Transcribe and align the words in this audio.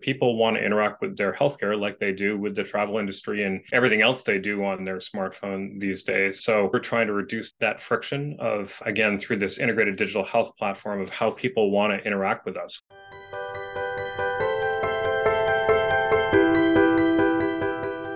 people 0.00 0.36
want 0.36 0.56
to 0.56 0.64
interact 0.64 1.00
with 1.00 1.16
their 1.16 1.32
healthcare 1.32 1.78
like 1.78 1.98
they 1.98 2.12
do 2.12 2.38
with 2.38 2.54
the 2.54 2.64
travel 2.64 2.98
industry 2.98 3.44
and 3.44 3.60
everything 3.72 4.02
else 4.02 4.22
they 4.22 4.38
do 4.38 4.64
on 4.64 4.84
their 4.84 4.96
smartphone 4.96 5.78
these 5.80 6.02
days. 6.02 6.42
So 6.44 6.70
we're 6.72 6.80
trying 6.80 7.06
to 7.06 7.12
reduce 7.12 7.52
that 7.60 7.80
friction 7.80 8.36
of, 8.38 8.80
again, 8.86 9.18
through 9.18 9.38
this 9.38 9.58
integrated 9.58 9.96
digital 9.96 10.24
health 10.24 10.56
platform 10.56 11.00
of 11.00 11.10
how 11.10 11.30
people 11.30 11.70
want 11.70 11.92
to 11.92 12.06
interact 12.06 12.46
with 12.46 12.56
us. 12.56 12.80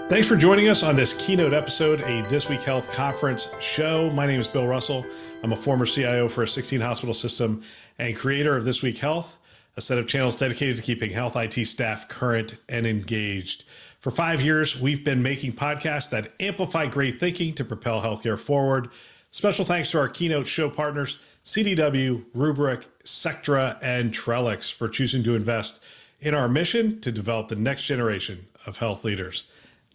Thanks 0.08 0.28
for 0.28 0.36
joining 0.36 0.68
us 0.68 0.82
on 0.82 0.94
this 0.94 1.14
keynote 1.14 1.52
episode, 1.52 2.00
a 2.02 2.22
This 2.28 2.48
Week 2.48 2.62
Health 2.62 2.88
conference 2.92 3.48
show. 3.58 4.10
My 4.10 4.26
name 4.26 4.38
is 4.38 4.46
Bill 4.46 4.66
Russell. 4.66 5.04
I'm 5.42 5.52
a 5.52 5.56
former 5.56 5.86
CIO 5.86 6.28
for 6.28 6.44
a 6.44 6.48
16 6.48 6.80
hospital 6.80 7.14
system 7.14 7.62
and 7.98 8.14
creator 8.14 8.56
of 8.56 8.64
This 8.64 8.80
Week 8.80 8.98
Health 8.98 9.38
a 9.76 9.80
set 9.80 9.98
of 9.98 10.06
channels 10.06 10.36
dedicated 10.36 10.76
to 10.76 10.82
keeping 10.82 11.10
health 11.10 11.36
IT 11.36 11.66
staff 11.66 12.08
current 12.08 12.56
and 12.68 12.86
engaged. 12.86 13.64
For 14.00 14.10
five 14.10 14.42
years, 14.42 14.78
we've 14.78 15.02
been 15.02 15.22
making 15.22 15.54
podcasts 15.54 16.10
that 16.10 16.32
amplify 16.38 16.86
great 16.86 17.18
thinking 17.18 17.54
to 17.54 17.64
propel 17.64 18.02
healthcare 18.02 18.38
forward. 18.38 18.90
Special 19.30 19.64
thanks 19.64 19.90
to 19.90 19.98
our 19.98 20.08
keynote 20.08 20.46
show 20.46 20.68
partners, 20.68 21.18
CDW, 21.44 22.24
Rubrik, 22.36 22.84
Sectra, 23.04 23.78
and 23.82 24.12
Trellix, 24.12 24.72
for 24.72 24.88
choosing 24.88 25.22
to 25.24 25.34
invest 25.34 25.80
in 26.20 26.34
our 26.34 26.48
mission 26.48 27.00
to 27.00 27.10
develop 27.10 27.48
the 27.48 27.56
next 27.56 27.84
generation 27.84 28.46
of 28.66 28.78
health 28.78 29.04
leaders. 29.04 29.44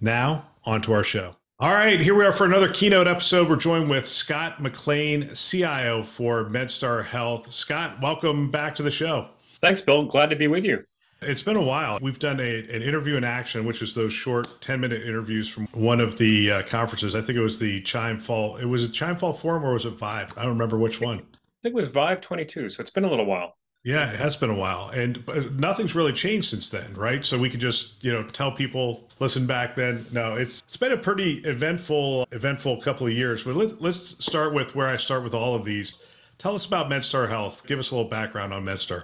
Now, 0.01 0.47
on 0.65 0.81
to 0.81 0.93
our 0.93 1.03
show. 1.03 1.35
All 1.59 1.73
right, 1.73 1.99
here 1.99 2.15
we 2.15 2.23
are 2.23 2.31
for 2.31 2.45
another 2.45 2.71
keynote 2.71 3.07
episode. 3.07 3.49
We're 3.49 3.57
joined 3.57 3.89
with 3.89 4.07
Scott 4.07 4.61
MacLean, 4.61 5.33
CIO 5.33 6.03
for 6.03 6.45
MedStar 6.45 7.03
Health. 7.03 7.51
Scott, 7.51 8.01
welcome 8.01 8.49
back 8.49 8.75
to 8.75 8.83
the 8.83 8.91
show. 8.91 9.27
Thanks, 9.61 9.81
Bill. 9.81 10.05
Glad 10.05 10.29
to 10.29 10.35
be 10.35 10.47
with 10.47 10.63
you. 10.63 10.83
It's 11.21 11.43
been 11.43 11.57
a 11.57 11.61
while. 11.61 11.99
We've 12.01 12.19
done 12.19 12.39
a, 12.39 12.59
an 12.59 12.81
interview 12.81 13.17
in 13.17 13.25
action, 13.25 13.65
which 13.65 13.81
is 13.81 13.93
those 13.93 14.13
short 14.13 14.61
10 14.61 14.79
minute 14.79 15.03
interviews 15.03 15.49
from 15.49 15.67
one 15.73 15.99
of 15.99 16.17
the 16.17 16.51
uh, 16.51 16.61
conferences. 16.63 17.13
I 17.13 17.21
think 17.21 17.37
it 17.37 17.41
was 17.41 17.59
the 17.59 17.81
Chime 17.81 18.19
Fall. 18.19 18.55
It 18.55 18.65
was 18.65 18.85
a 18.85 18.89
Chime 18.89 19.17
Fall 19.17 19.33
Forum 19.33 19.65
or 19.65 19.73
was 19.73 19.85
it 19.85 19.91
Vive? 19.91 20.37
I 20.37 20.43
don't 20.43 20.51
remember 20.51 20.77
which 20.77 21.01
one. 21.01 21.17
I 21.19 21.61
think 21.63 21.73
it 21.73 21.75
was 21.75 21.89
Vive 21.89 22.21
22. 22.21 22.69
So 22.69 22.81
it's 22.81 22.91
been 22.91 23.03
a 23.03 23.09
little 23.09 23.25
while. 23.25 23.57
Yeah, 23.83 24.11
it 24.11 24.17
has 24.17 24.35
been 24.35 24.49
a 24.49 24.55
while, 24.55 24.89
and 24.89 25.25
nothing's 25.57 25.95
really 25.95 26.11
changed 26.11 26.49
since 26.49 26.69
then, 26.69 26.93
right? 26.95 27.23
So 27.23 27.39
we 27.39 27.49
could 27.49 27.61
just, 27.61 28.03
you 28.03 28.11
know, 28.11 28.23
tell 28.23 28.51
people, 28.51 29.09
listen 29.19 29.47
back 29.47 29.73
then. 29.77 30.05
No, 30.11 30.35
it's 30.35 30.61
it's 30.67 30.75
been 30.75 30.91
a 30.91 30.97
pretty 30.97 31.35
eventful, 31.45 32.27
eventful 32.33 32.81
couple 32.81 33.07
of 33.07 33.13
years. 33.13 33.43
But 33.43 33.55
let's 33.55 33.75
let's 33.79 34.23
start 34.23 34.53
with 34.53 34.75
where 34.75 34.87
I 34.87 34.97
start 34.97 35.23
with 35.23 35.33
all 35.33 35.55
of 35.55 35.63
these. 35.63 36.03
Tell 36.39 36.55
us 36.55 36.65
about 36.65 36.89
MedStar 36.89 37.29
Health. 37.29 37.65
Give 37.67 37.79
us 37.79 37.91
a 37.91 37.95
little 37.95 38.09
background 38.09 38.53
on 38.53 38.65
MedStar. 38.65 39.03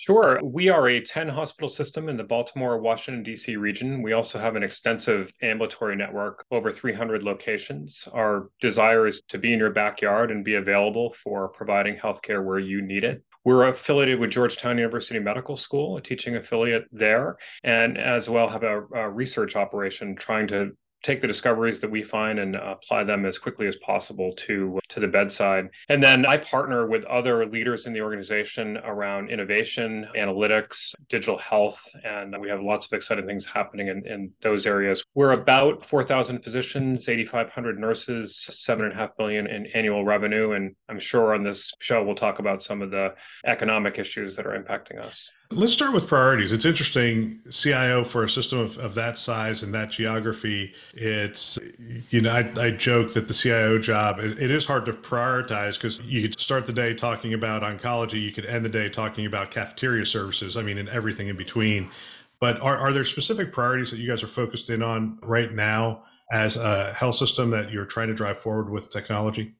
Sure. 0.00 0.38
We 0.44 0.68
are 0.68 0.88
a 0.88 1.00
10 1.00 1.28
hospital 1.28 1.68
system 1.68 2.08
in 2.08 2.16
the 2.16 2.22
Baltimore, 2.22 2.80
Washington, 2.80 3.24
D.C. 3.24 3.56
region. 3.56 4.00
We 4.00 4.12
also 4.12 4.38
have 4.38 4.54
an 4.54 4.62
extensive 4.62 5.32
ambulatory 5.42 5.96
network, 5.96 6.46
over 6.52 6.70
300 6.70 7.24
locations. 7.24 8.06
Our 8.12 8.48
desire 8.60 9.08
is 9.08 9.22
to 9.22 9.38
be 9.38 9.52
in 9.52 9.58
your 9.58 9.70
backyard 9.70 10.30
and 10.30 10.44
be 10.44 10.54
available 10.54 11.14
for 11.14 11.48
providing 11.48 11.96
healthcare 11.96 12.44
where 12.44 12.60
you 12.60 12.80
need 12.80 13.02
it. 13.02 13.24
We're 13.44 13.66
affiliated 13.66 14.20
with 14.20 14.30
Georgetown 14.30 14.78
University 14.78 15.18
Medical 15.18 15.56
School, 15.56 15.96
a 15.96 16.00
teaching 16.00 16.36
affiliate 16.36 16.84
there, 16.92 17.36
and 17.64 17.98
as 17.98 18.30
well 18.30 18.46
have 18.46 18.62
a, 18.62 18.82
a 18.94 19.10
research 19.10 19.56
operation 19.56 20.14
trying 20.14 20.46
to 20.48 20.76
take 21.02 21.20
the 21.20 21.26
discoveries 21.26 21.80
that 21.80 21.90
we 21.90 22.02
find 22.02 22.38
and 22.38 22.56
apply 22.56 23.04
them 23.04 23.24
as 23.24 23.38
quickly 23.38 23.66
as 23.66 23.76
possible 23.76 24.32
to 24.36 24.78
to 24.88 25.00
the 25.00 25.06
bedside. 25.06 25.68
And 25.88 26.02
then 26.02 26.24
I 26.26 26.38
partner 26.38 26.86
with 26.86 27.04
other 27.04 27.46
leaders 27.46 27.86
in 27.86 27.92
the 27.92 28.00
organization 28.00 28.78
around 28.78 29.30
innovation, 29.30 30.06
analytics, 30.16 30.94
digital 31.08 31.38
health, 31.38 31.80
and 32.04 32.34
we 32.40 32.48
have 32.48 32.60
lots 32.60 32.86
of 32.86 32.92
exciting 32.92 33.26
things 33.26 33.44
happening 33.44 33.88
in, 33.88 34.06
in 34.06 34.30
those 34.42 34.66
areas. 34.66 35.04
We're 35.14 35.32
about 35.32 35.84
4,000 35.84 36.42
physicians, 36.42 37.08
8,500 37.08 37.78
nurses, 37.78 38.46
seven 38.50 38.86
and 38.86 38.94
a 38.94 38.96
half 38.96 39.16
billion 39.16 39.46
in 39.46 39.66
annual 39.66 40.04
revenue, 40.04 40.52
and 40.52 40.74
I'm 40.88 41.00
sure 41.00 41.34
on 41.34 41.44
this 41.44 41.72
show 41.80 42.02
we'll 42.02 42.14
talk 42.14 42.38
about 42.38 42.62
some 42.62 42.82
of 42.82 42.90
the 42.90 43.14
economic 43.46 43.98
issues 43.98 44.36
that 44.36 44.46
are 44.46 44.58
impacting 44.58 45.00
us. 45.00 45.30
Let's 45.50 45.72
start 45.72 45.94
with 45.94 46.06
priorities. 46.06 46.52
It's 46.52 46.66
interesting, 46.66 47.40
CIO 47.50 48.04
for 48.04 48.22
a 48.22 48.28
system 48.28 48.58
of, 48.58 48.76
of 48.76 48.94
that 48.96 49.16
size 49.16 49.62
and 49.62 49.72
that 49.72 49.90
geography. 49.90 50.74
It's, 50.92 51.58
you 52.10 52.20
know, 52.20 52.32
I, 52.32 52.52
I 52.60 52.70
joke 52.70 53.14
that 53.14 53.28
the 53.28 53.34
CIO 53.34 53.78
job, 53.78 54.18
it, 54.18 54.38
it 54.38 54.50
is 54.50 54.66
hard 54.66 54.84
to 54.84 54.92
prioritize 54.92 55.74
because 55.74 56.02
you 56.02 56.20
could 56.20 56.38
start 56.38 56.66
the 56.66 56.72
day 56.74 56.92
talking 56.92 57.32
about 57.32 57.62
oncology, 57.62 58.20
you 58.20 58.30
could 58.30 58.44
end 58.44 58.62
the 58.62 58.68
day 58.68 58.90
talking 58.90 59.24
about 59.24 59.50
cafeteria 59.50 60.04
services, 60.04 60.58
I 60.58 60.62
mean, 60.62 60.76
and 60.76 60.88
everything 60.90 61.28
in 61.28 61.36
between. 61.36 61.90
But 62.40 62.60
are, 62.60 62.76
are 62.76 62.92
there 62.92 63.04
specific 63.04 63.50
priorities 63.50 63.90
that 63.90 64.00
you 64.00 64.08
guys 64.08 64.22
are 64.22 64.28
focused 64.28 64.68
in 64.68 64.82
on 64.82 65.18
right 65.22 65.54
now 65.54 66.02
as 66.30 66.58
a 66.58 66.92
health 66.92 67.14
system 67.14 67.48
that 67.50 67.72
you're 67.72 67.86
trying 67.86 68.08
to 68.08 68.14
drive 68.14 68.38
forward 68.38 68.68
with 68.68 68.90
technology? 68.90 69.54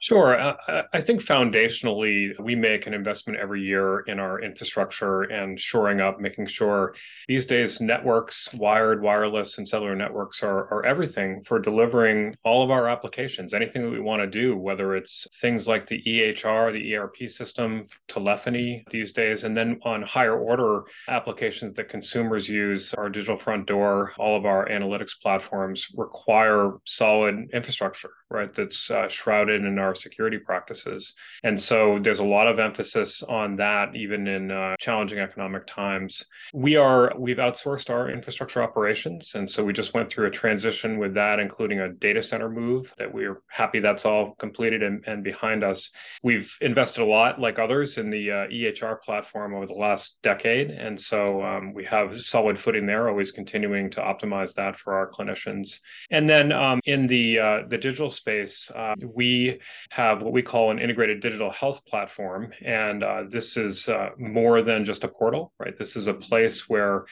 Sure. 0.00 0.54
I 0.92 1.00
think 1.00 1.22
foundationally, 1.22 2.38
we 2.38 2.54
make 2.54 2.86
an 2.86 2.94
investment 2.94 3.40
every 3.40 3.62
year 3.62 4.00
in 4.00 4.20
our 4.20 4.40
infrastructure 4.40 5.22
and 5.22 5.58
shoring 5.58 6.00
up, 6.00 6.20
making 6.20 6.46
sure 6.46 6.94
these 7.26 7.46
days 7.46 7.80
networks, 7.80 8.48
wired, 8.54 9.02
wireless, 9.02 9.58
and 9.58 9.68
cellular 9.68 9.96
networks 9.96 10.44
are, 10.44 10.72
are 10.72 10.86
everything 10.86 11.42
for 11.42 11.58
delivering 11.58 12.36
all 12.44 12.62
of 12.62 12.70
our 12.70 12.88
applications, 12.88 13.52
anything 13.52 13.82
that 13.82 13.90
we 13.90 13.98
want 13.98 14.22
to 14.22 14.28
do, 14.28 14.56
whether 14.56 14.94
it's 14.94 15.26
things 15.40 15.66
like 15.66 15.88
the 15.88 16.00
EHR, 16.06 16.72
the 16.72 16.94
ERP 16.94 17.28
system, 17.28 17.86
telephony 18.06 18.84
these 18.92 19.10
days, 19.10 19.42
and 19.42 19.56
then 19.56 19.80
on 19.82 20.02
higher 20.02 20.38
order 20.38 20.82
applications 21.08 21.72
that 21.72 21.88
consumers 21.88 22.48
use, 22.48 22.94
our 22.94 23.08
digital 23.08 23.36
front 23.36 23.66
door, 23.66 24.12
all 24.16 24.36
of 24.36 24.46
our 24.46 24.68
analytics 24.68 25.20
platforms 25.20 25.88
require 25.96 26.74
solid 26.84 27.50
infrastructure, 27.52 28.10
right? 28.30 28.54
That's 28.54 28.92
uh, 28.92 29.08
shrouded 29.08 29.64
in 29.64 29.76
our 29.80 29.87
our 29.88 29.94
security 29.94 30.38
practices. 30.38 31.14
And 31.42 31.60
so 31.60 31.98
there's 32.02 32.18
a 32.20 32.24
lot 32.24 32.46
of 32.46 32.58
emphasis 32.58 33.22
on 33.22 33.56
that, 33.56 33.96
even 33.96 34.26
in 34.28 34.50
uh, 34.50 34.76
challenging 34.78 35.18
economic 35.18 35.66
times. 35.66 36.24
We 36.52 36.76
are 36.76 37.12
we've 37.16 37.38
outsourced 37.38 37.90
our 37.90 38.10
infrastructure 38.10 38.62
operations, 38.62 39.32
and 39.34 39.50
so 39.50 39.64
we 39.64 39.72
just 39.72 39.94
went 39.94 40.10
through 40.10 40.26
a 40.26 40.30
transition 40.30 40.98
with 40.98 41.14
that, 41.14 41.38
including 41.40 41.80
a 41.80 41.88
data 41.88 42.22
center 42.22 42.48
move. 42.48 42.94
That 42.98 43.12
we're 43.12 43.42
happy 43.48 43.80
that's 43.80 44.04
all 44.04 44.34
completed 44.38 44.82
and, 44.82 45.02
and 45.06 45.24
behind 45.24 45.64
us. 45.64 45.90
We've 46.22 46.54
invested 46.60 47.02
a 47.02 47.06
lot, 47.06 47.40
like 47.40 47.58
others, 47.58 47.98
in 47.98 48.10
the 48.10 48.30
uh, 48.30 48.34
EHR 48.48 49.00
platform 49.02 49.54
over 49.54 49.66
the 49.66 49.74
last 49.74 50.18
decade, 50.22 50.70
and 50.70 51.00
so 51.00 51.42
um, 51.42 51.72
we 51.72 51.84
have 51.84 52.20
solid 52.20 52.58
footing 52.58 52.86
there. 52.86 53.08
Always 53.08 53.32
continuing 53.32 53.90
to 53.90 54.00
optimize 54.00 54.54
that 54.54 54.76
for 54.76 54.94
our 54.94 55.10
clinicians. 55.10 55.80
And 56.10 56.28
then 56.28 56.52
um, 56.52 56.80
in 56.84 57.06
the 57.06 57.38
uh, 57.38 57.58
the 57.68 57.78
digital 57.78 58.10
space, 58.10 58.70
uh, 58.74 58.94
we 59.02 59.60
have 59.90 60.22
what 60.22 60.32
we 60.32 60.42
call 60.42 60.70
an 60.70 60.78
integrated 60.78 61.20
digital 61.20 61.50
health 61.50 61.84
platform. 61.84 62.52
And 62.64 63.02
uh, 63.02 63.24
this 63.28 63.56
is 63.56 63.88
uh, 63.88 64.10
more 64.18 64.62
than 64.62 64.84
just 64.84 65.04
a 65.04 65.08
portal, 65.08 65.52
right? 65.58 65.76
This 65.78 65.96
is 65.96 66.06
a 66.06 66.14
place 66.14 66.68
where 66.68 67.06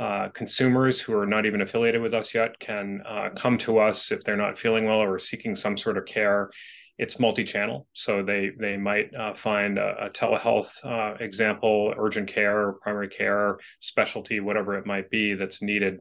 uh, 0.00 0.28
consumers 0.28 1.00
who 1.00 1.14
are 1.14 1.26
not 1.26 1.46
even 1.46 1.60
affiliated 1.60 2.00
with 2.00 2.14
us 2.14 2.34
yet 2.34 2.58
can 2.58 3.02
uh, 3.06 3.28
come 3.36 3.58
to 3.58 3.78
us 3.78 4.10
if 4.10 4.24
they're 4.24 4.36
not 4.36 4.58
feeling 4.58 4.86
well 4.86 5.02
or 5.02 5.18
seeking 5.18 5.54
some 5.54 5.76
sort 5.76 5.98
of 5.98 6.06
care. 6.06 6.50
It's 6.98 7.18
multi-channel, 7.18 7.86
so 7.94 8.22
they 8.22 8.50
they 8.58 8.76
might 8.76 9.14
uh, 9.14 9.34
find 9.34 9.78
a, 9.78 10.06
a 10.06 10.10
telehealth 10.10 10.70
uh, 10.84 11.16
example, 11.20 11.94
urgent 11.96 12.28
care, 12.28 12.72
primary 12.72 13.08
care, 13.08 13.58
specialty, 13.80 14.40
whatever 14.40 14.76
it 14.76 14.86
might 14.86 15.10
be 15.10 15.34
that's 15.34 15.62
needed 15.62 16.00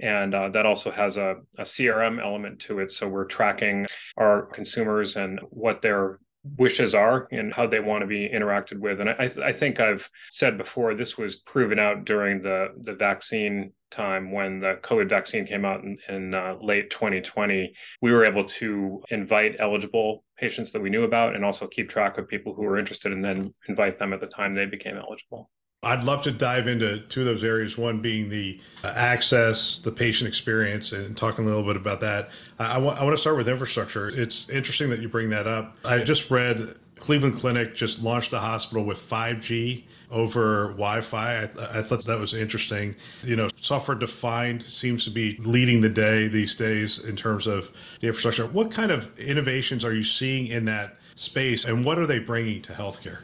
and 0.00 0.34
uh, 0.34 0.48
that 0.50 0.66
also 0.66 0.90
has 0.90 1.16
a, 1.16 1.36
a 1.58 1.62
CRM 1.62 2.22
element 2.22 2.60
to 2.60 2.80
it. 2.80 2.90
So 2.92 3.08
we're 3.08 3.26
tracking 3.26 3.86
our 4.16 4.42
consumers 4.46 5.16
and 5.16 5.40
what 5.50 5.82
their 5.82 6.18
wishes 6.58 6.94
are 6.94 7.26
and 7.30 7.52
how 7.54 7.66
they 7.66 7.80
want 7.80 8.02
to 8.02 8.06
be 8.06 8.28
interacted 8.28 8.78
with. 8.78 9.00
And 9.00 9.08
I, 9.08 9.30
I 9.42 9.52
think 9.52 9.80
I've 9.80 10.08
said 10.30 10.58
before, 10.58 10.94
this 10.94 11.16
was 11.16 11.36
proven 11.36 11.78
out 11.78 12.04
during 12.04 12.42
the, 12.42 12.68
the 12.82 12.92
vaccine 12.92 13.72
time 13.90 14.30
when 14.30 14.60
the 14.60 14.78
COVID 14.82 15.08
vaccine 15.08 15.46
came 15.46 15.64
out 15.64 15.82
in, 15.84 15.96
in 16.08 16.34
uh, 16.34 16.56
late 16.60 16.90
2020. 16.90 17.72
We 18.02 18.12
were 18.12 18.26
able 18.26 18.44
to 18.44 19.02
invite 19.10 19.56
eligible 19.58 20.24
patients 20.36 20.72
that 20.72 20.82
we 20.82 20.90
knew 20.90 21.04
about 21.04 21.34
and 21.34 21.44
also 21.44 21.66
keep 21.66 21.88
track 21.88 22.18
of 22.18 22.28
people 22.28 22.54
who 22.54 22.62
were 22.62 22.78
interested 22.78 23.12
and 23.12 23.24
then 23.24 23.54
invite 23.68 23.98
them 23.98 24.12
at 24.12 24.20
the 24.20 24.26
time 24.26 24.54
they 24.54 24.66
became 24.66 24.96
eligible. 24.96 25.50
I'd 25.84 26.04
love 26.04 26.22
to 26.22 26.30
dive 26.30 26.66
into 26.66 27.00
two 27.00 27.20
of 27.20 27.26
those 27.26 27.44
areas. 27.44 27.78
One 27.78 28.00
being 28.00 28.28
the 28.28 28.60
uh, 28.82 28.92
access, 28.96 29.80
the 29.80 29.92
patient 29.92 30.28
experience, 30.28 30.92
and 30.92 31.16
talking 31.16 31.44
a 31.44 31.48
little 31.48 31.64
bit 31.64 31.76
about 31.76 32.00
that. 32.00 32.30
I, 32.58 32.74
I, 32.74 32.78
want, 32.78 33.00
I 33.00 33.04
want 33.04 33.16
to 33.16 33.20
start 33.20 33.36
with 33.36 33.48
infrastructure. 33.48 34.08
It's 34.08 34.48
interesting 34.48 34.90
that 34.90 35.00
you 35.00 35.08
bring 35.08 35.30
that 35.30 35.46
up. 35.46 35.76
I 35.84 35.98
just 36.00 36.30
read 36.30 36.74
Cleveland 36.98 37.36
Clinic 37.36 37.74
just 37.74 38.02
launched 38.02 38.32
a 38.32 38.38
hospital 38.38 38.84
with 38.84 38.98
5G 38.98 39.84
over 40.10 40.68
Wi-Fi. 40.68 41.42
I, 41.42 41.78
I, 41.78 41.82
thought 41.82 42.04
that 42.04 42.18
was 42.18 42.34
interesting. 42.34 42.94
You 43.22 43.36
know, 43.36 43.48
software 43.60 43.96
defined 43.96 44.62
seems 44.62 45.04
to 45.04 45.10
be 45.10 45.36
leading 45.38 45.80
the 45.80 45.88
day 45.88 46.28
these 46.28 46.54
days 46.54 47.00
in 47.00 47.16
terms 47.16 47.46
of 47.46 47.72
the 48.00 48.06
infrastructure. 48.06 48.46
What 48.46 48.70
kind 48.70 48.90
of 48.90 49.18
innovations 49.18 49.84
are 49.84 49.92
you 49.92 50.04
seeing 50.04 50.46
in 50.46 50.64
that 50.66 50.96
space, 51.16 51.64
and 51.64 51.84
what 51.84 51.98
are 51.98 52.06
they 52.06 52.20
bringing 52.20 52.62
to 52.62 52.72
healthcare? 52.72 53.18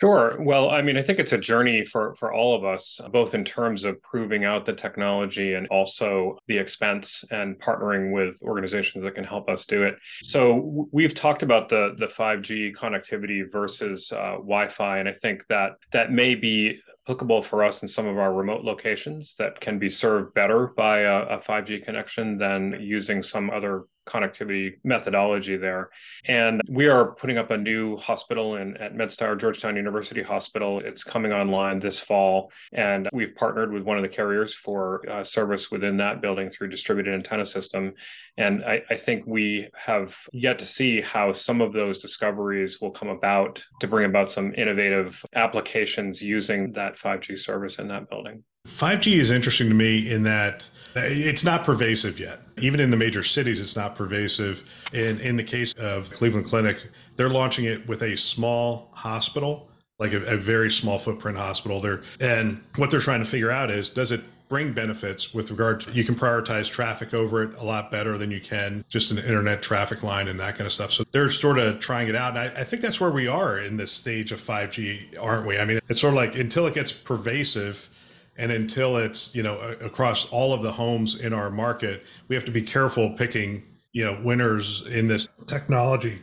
Sure. 0.00 0.36
Well, 0.40 0.70
I 0.70 0.82
mean, 0.82 0.96
I 0.96 1.02
think 1.02 1.20
it's 1.20 1.32
a 1.32 1.38
journey 1.38 1.84
for 1.84 2.16
for 2.16 2.32
all 2.32 2.56
of 2.56 2.64
us, 2.64 3.00
both 3.12 3.32
in 3.32 3.44
terms 3.44 3.84
of 3.84 4.02
proving 4.02 4.44
out 4.44 4.66
the 4.66 4.72
technology 4.72 5.54
and 5.54 5.68
also 5.68 6.36
the 6.48 6.58
expense 6.58 7.24
and 7.30 7.56
partnering 7.60 8.12
with 8.12 8.42
organizations 8.42 9.04
that 9.04 9.14
can 9.14 9.22
help 9.22 9.48
us 9.48 9.64
do 9.64 9.84
it. 9.84 9.94
So 10.22 10.88
we've 10.90 11.14
talked 11.14 11.44
about 11.44 11.68
the 11.68 11.94
the 11.96 12.08
5G 12.08 12.74
connectivity 12.74 13.44
versus 13.50 14.10
uh, 14.10 14.32
Wi-Fi, 14.38 14.98
and 14.98 15.08
I 15.08 15.12
think 15.12 15.42
that 15.48 15.72
that 15.92 16.10
may 16.10 16.34
be 16.34 16.80
applicable 17.06 17.42
for 17.42 17.62
us 17.62 17.82
in 17.82 17.88
some 17.88 18.06
of 18.06 18.18
our 18.18 18.32
remote 18.34 18.64
locations 18.64 19.36
that 19.38 19.60
can 19.60 19.78
be 19.78 19.90
served 19.90 20.34
better 20.34 20.72
by 20.76 21.00
a, 21.00 21.36
a 21.36 21.38
5G 21.38 21.84
connection 21.84 22.36
than 22.36 22.78
using 22.80 23.22
some 23.22 23.48
other 23.50 23.84
connectivity 24.06 24.74
methodology 24.84 25.56
there. 25.56 25.90
And 26.26 26.60
we 26.68 26.88
are 26.88 27.12
putting 27.12 27.38
up 27.38 27.50
a 27.50 27.56
new 27.56 27.96
hospital 27.96 28.56
in 28.56 28.76
at 28.76 28.94
MedStar 28.94 29.38
Georgetown 29.38 29.76
University 29.76 30.22
Hospital. 30.22 30.80
It's 30.80 31.04
coming 31.04 31.32
online 31.32 31.80
this 31.80 31.98
fall, 31.98 32.52
and 32.72 33.08
we've 33.12 33.34
partnered 33.34 33.72
with 33.72 33.82
one 33.82 33.96
of 33.96 34.02
the 34.02 34.08
carriers 34.08 34.54
for 34.54 35.08
uh, 35.08 35.24
service 35.24 35.70
within 35.70 35.96
that 35.98 36.20
building 36.20 36.50
through 36.50 36.68
distributed 36.68 37.14
antenna 37.14 37.46
system. 37.46 37.94
And 38.36 38.64
I, 38.64 38.82
I 38.90 38.96
think 38.96 39.24
we 39.26 39.68
have 39.74 40.16
yet 40.32 40.58
to 40.58 40.66
see 40.66 41.00
how 41.00 41.32
some 41.32 41.60
of 41.60 41.72
those 41.72 41.98
discoveries 41.98 42.80
will 42.80 42.90
come 42.90 43.08
about 43.08 43.64
to 43.80 43.86
bring 43.86 44.06
about 44.06 44.30
some 44.30 44.54
innovative 44.54 45.22
applications 45.34 46.20
using 46.20 46.72
that 46.72 46.96
5G 46.96 47.38
service 47.38 47.78
in 47.78 47.88
that 47.88 48.08
building. 48.08 48.44
5G 48.66 49.18
is 49.18 49.30
interesting 49.30 49.68
to 49.68 49.74
me 49.74 50.10
in 50.10 50.22
that 50.22 50.68
it's 50.94 51.44
not 51.44 51.64
pervasive 51.64 52.18
yet. 52.18 52.40
Even 52.58 52.80
in 52.80 52.90
the 52.90 52.96
major 52.96 53.22
cities, 53.22 53.60
it's 53.60 53.76
not 53.76 53.94
pervasive. 53.94 54.62
In 54.92 55.20
in 55.20 55.36
the 55.36 55.44
case 55.44 55.72
of 55.74 56.10
Cleveland 56.10 56.46
Clinic, 56.46 56.88
they're 57.16 57.28
launching 57.28 57.66
it 57.66 57.86
with 57.86 58.02
a 58.02 58.16
small 58.16 58.88
hospital, 58.92 59.68
like 59.98 60.12
a, 60.12 60.22
a 60.24 60.36
very 60.36 60.70
small 60.70 60.98
footprint 60.98 61.36
hospital. 61.36 61.80
There, 61.80 62.02
and 62.20 62.62
what 62.76 62.90
they're 62.90 63.00
trying 63.00 63.20
to 63.20 63.28
figure 63.28 63.50
out 63.50 63.70
is, 63.70 63.90
does 63.90 64.12
it 64.12 64.22
bring 64.48 64.72
benefits 64.72 65.32
with 65.32 65.50
regard 65.50 65.80
to 65.80 65.90
you 65.92 66.04
can 66.04 66.14
prioritize 66.14 66.70
traffic 66.70 67.14
over 67.14 67.42
it 67.42 67.58
a 67.58 67.64
lot 67.64 67.90
better 67.90 68.18
than 68.18 68.30
you 68.30 68.40
can 68.40 68.84
just 68.88 69.10
an 69.10 69.18
internet 69.18 69.62
traffic 69.62 70.02
line 70.02 70.28
and 70.28 70.38
that 70.38 70.54
kind 70.54 70.66
of 70.66 70.72
stuff. 70.72 70.92
So 70.92 71.02
they're 71.12 71.30
sort 71.30 71.58
of 71.58 71.80
trying 71.80 72.08
it 72.08 72.14
out. 72.14 72.36
And 72.36 72.38
I, 72.38 72.60
I, 72.60 72.64
think 72.64 72.82
that's 72.82 73.00
where 73.00 73.10
we 73.10 73.26
are 73.26 73.58
in 73.58 73.78
this 73.78 73.90
stage 73.90 74.32
of 74.32 74.40
5G, 74.40 75.18
aren't 75.18 75.46
we? 75.46 75.58
I 75.58 75.64
mean, 75.64 75.80
it's 75.88 76.00
sort 76.00 76.12
of 76.12 76.16
like 76.16 76.36
until 76.36 76.66
it 76.66 76.74
gets 76.74 76.92
pervasive, 76.92 77.88
and 78.36 78.52
until 78.52 78.96
it's 78.96 79.34
you 79.34 79.42
know 79.42 79.58
across 79.80 80.26
all 80.30 80.52
of 80.52 80.62
the 80.62 80.72
homes 80.72 81.20
in 81.20 81.32
our 81.32 81.50
market 81.50 82.04
we 82.28 82.34
have 82.34 82.44
to 82.44 82.50
be 82.50 82.62
careful 82.62 83.10
picking 83.10 83.62
you 83.92 84.04
know 84.04 84.20
winners 84.22 84.86
in 84.86 85.08
this 85.08 85.28
technology 85.46 86.18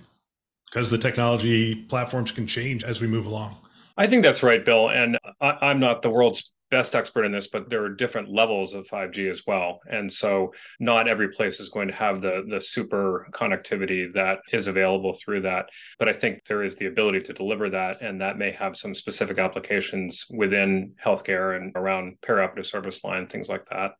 because 0.65 0.89
the 0.89 0.97
technology 0.97 1.75
platforms 1.75 2.31
can 2.31 2.47
change 2.47 2.83
as 2.83 3.01
we 3.01 3.07
move 3.07 3.25
along. 3.25 3.57
I 3.97 4.07
think 4.07 4.23
that's 4.23 4.43
right 4.43 4.63
bill 4.63 4.89
and 4.89 5.17
I, 5.41 5.71
am 5.71 5.79
not 5.79 6.01
the 6.01 6.09
world's 6.09 6.51
best 6.71 6.95
expert 6.95 7.25
in 7.25 7.31
this, 7.31 7.47
but 7.47 7.69
there 7.69 7.83
are 7.83 7.89
different 7.89 8.33
levels 8.33 8.73
of 8.73 8.87
5G 8.87 9.29
as 9.29 9.43
well. 9.45 9.81
And 9.91 10.11
so 10.11 10.53
not 10.79 11.07
every 11.07 11.29
place 11.29 11.59
is 11.59 11.69
going 11.69 11.89
to 11.89 11.93
have 11.93 12.21
the 12.21 12.45
the 12.49 12.61
super 12.61 13.27
connectivity 13.31 14.11
that 14.13 14.39
is 14.51 14.67
available 14.67 15.13
through 15.13 15.41
that. 15.41 15.67
But 15.99 16.09
I 16.09 16.13
think 16.13 16.45
there 16.47 16.63
is 16.63 16.75
the 16.75 16.87
ability 16.87 17.21
to 17.21 17.33
deliver 17.33 17.69
that, 17.69 18.01
and 18.01 18.19
that 18.21 18.37
may 18.37 18.51
have 18.51 18.77
some 18.77 18.95
specific 18.95 19.37
applications 19.37 20.25
within 20.31 20.93
healthcare 21.03 21.57
and 21.57 21.71
around 21.75 22.17
perioperative 22.21 22.65
service 22.65 23.03
line, 23.03 23.27
things 23.27 23.49
like 23.49 23.67
that. 23.69 23.91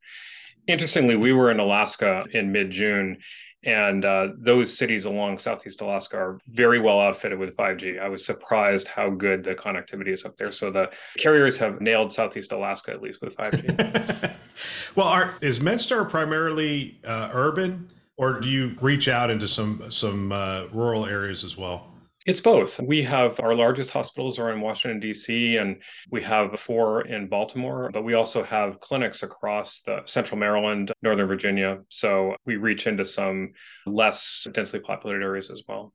Interestingly, 0.67 1.15
we 1.15 1.33
were 1.33 1.51
in 1.51 1.59
Alaska 1.59 2.25
in 2.31 2.51
mid 2.51 2.71
June 2.71 3.17
and 3.63 4.05
uh, 4.05 4.29
those 4.37 4.75
cities 4.75 5.05
along 5.05 5.37
Southeast 5.37 5.81
Alaska 5.81 6.17
are 6.17 6.39
very 6.47 6.79
well 6.79 6.99
outfitted 6.99 7.37
with 7.37 7.55
5G. 7.55 7.99
I 8.01 8.09
was 8.09 8.25
surprised 8.25 8.87
how 8.87 9.09
good 9.09 9.43
the 9.43 9.53
connectivity 9.53 10.13
is 10.13 10.25
up 10.25 10.37
there. 10.37 10.51
So 10.51 10.71
the 10.71 10.89
carriers 11.17 11.57
have 11.57 11.79
nailed 11.79 12.11
Southeast 12.11 12.51
Alaska 12.51 12.91
at 12.91 13.01
least 13.01 13.21
with 13.21 13.35
5G. 13.35 14.33
well, 14.95 15.07
are, 15.07 15.33
is 15.41 15.59
MedStar 15.59 16.09
primarily 16.09 16.99
uh, 17.03 17.29
urban, 17.33 17.89
or 18.17 18.39
do 18.39 18.49
you 18.49 18.75
reach 18.81 19.07
out 19.07 19.29
into 19.29 19.47
some 19.47 19.89
some 19.89 20.31
uh, 20.31 20.65
rural 20.71 21.05
areas 21.05 21.43
as 21.43 21.57
well? 21.57 21.90
It's 22.25 22.39
both. 22.39 22.79
We 22.79 23.03
have 23.03 23.39
our 23.39 23.55
largest 23.55 23.89
hospitals 23.89 24.37
are 24.37 24.51
in 24.51 24.61
Washington, 24.61 24.99
D.C., 24.99 25.57
and 25.57 25.81
we 26.11 26.21
have 26.21 26.59
four 26.59 27.07
in 27.07 27.27
Baltimore, 27.27 27.89
but 27.91 28.03
we 28.03 28.13
also 28.13 28.43
have 28.43 28.79
clinics 28.79 29.23
across 29.23 29.81
the 29.81 30.01
central 30.05 30.37
Maryland, 30.37 30.91
Northern 31.01 31.27
Virginia. 31.27 31.79
So 31.89 32.35
we 32.45 32.57
reach 32.57 32.85
into 32.85 33.05
some 33.05 33.53
less 33.87 34.45
densely 34.51 34.79
populated 34.79 35.23
areas 35.23 35.49
as 35.49 35.63
well. 35.67 35.93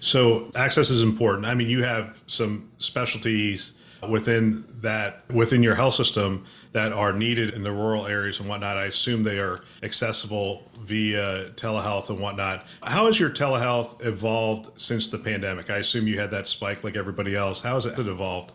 So 0.00 0.50
access 0.56 0.88
is 0.88 1.02
important. 1.02 1.44
I 1.44 1.54
mean, 1.54 1.68
you 1.68 1.82
have 1.82 2.18
some 2.26 2.70
specialties 2.78 3.74
within 4.08 4.64
that 4.80 5.22
within 5.30 5.62
your 5.62 5.74
health 5.74 5.94
system 5.94 6.44
that 6.72 6.92
are 6.92 7.12
needed 7.12 7.54
in 7.54 7.62
the 7.62 7.72
rural 7.72 8.06
areas 8.06 8.40
and 8.40 8.48
whatnot. 8.48 8.76
I 8.76 8.84
assume 8.84 9.22
they 9.22 9.38
are 9.38 9.58
accessible 9.82 10.70
via 10.80 11.50
telehealth 11.56 12.08
and 12.08 12.20
whatnot. 12.20 12.66
How 12.82 13.06
has 13.06 13.18
your 13.18 13.30
telehealth 13.30 14.04
evolved 14.04 14.70
since 14.80 15.08
the 15.08 15.18
pandemic? 15.18 15.70
I 15.70 15.78
assume 15.78 16.06
you 16.06 16.18
had 16.18 16.30
that 16.30 16.46
spike 16.46 16.84
like 16.84 16.96
everybody 16.96 17.34
else. 17.34 17.60
How 17.60 17.74
has 17.74 17.86
it 17.86 17.98
evolved? 17.98 18.52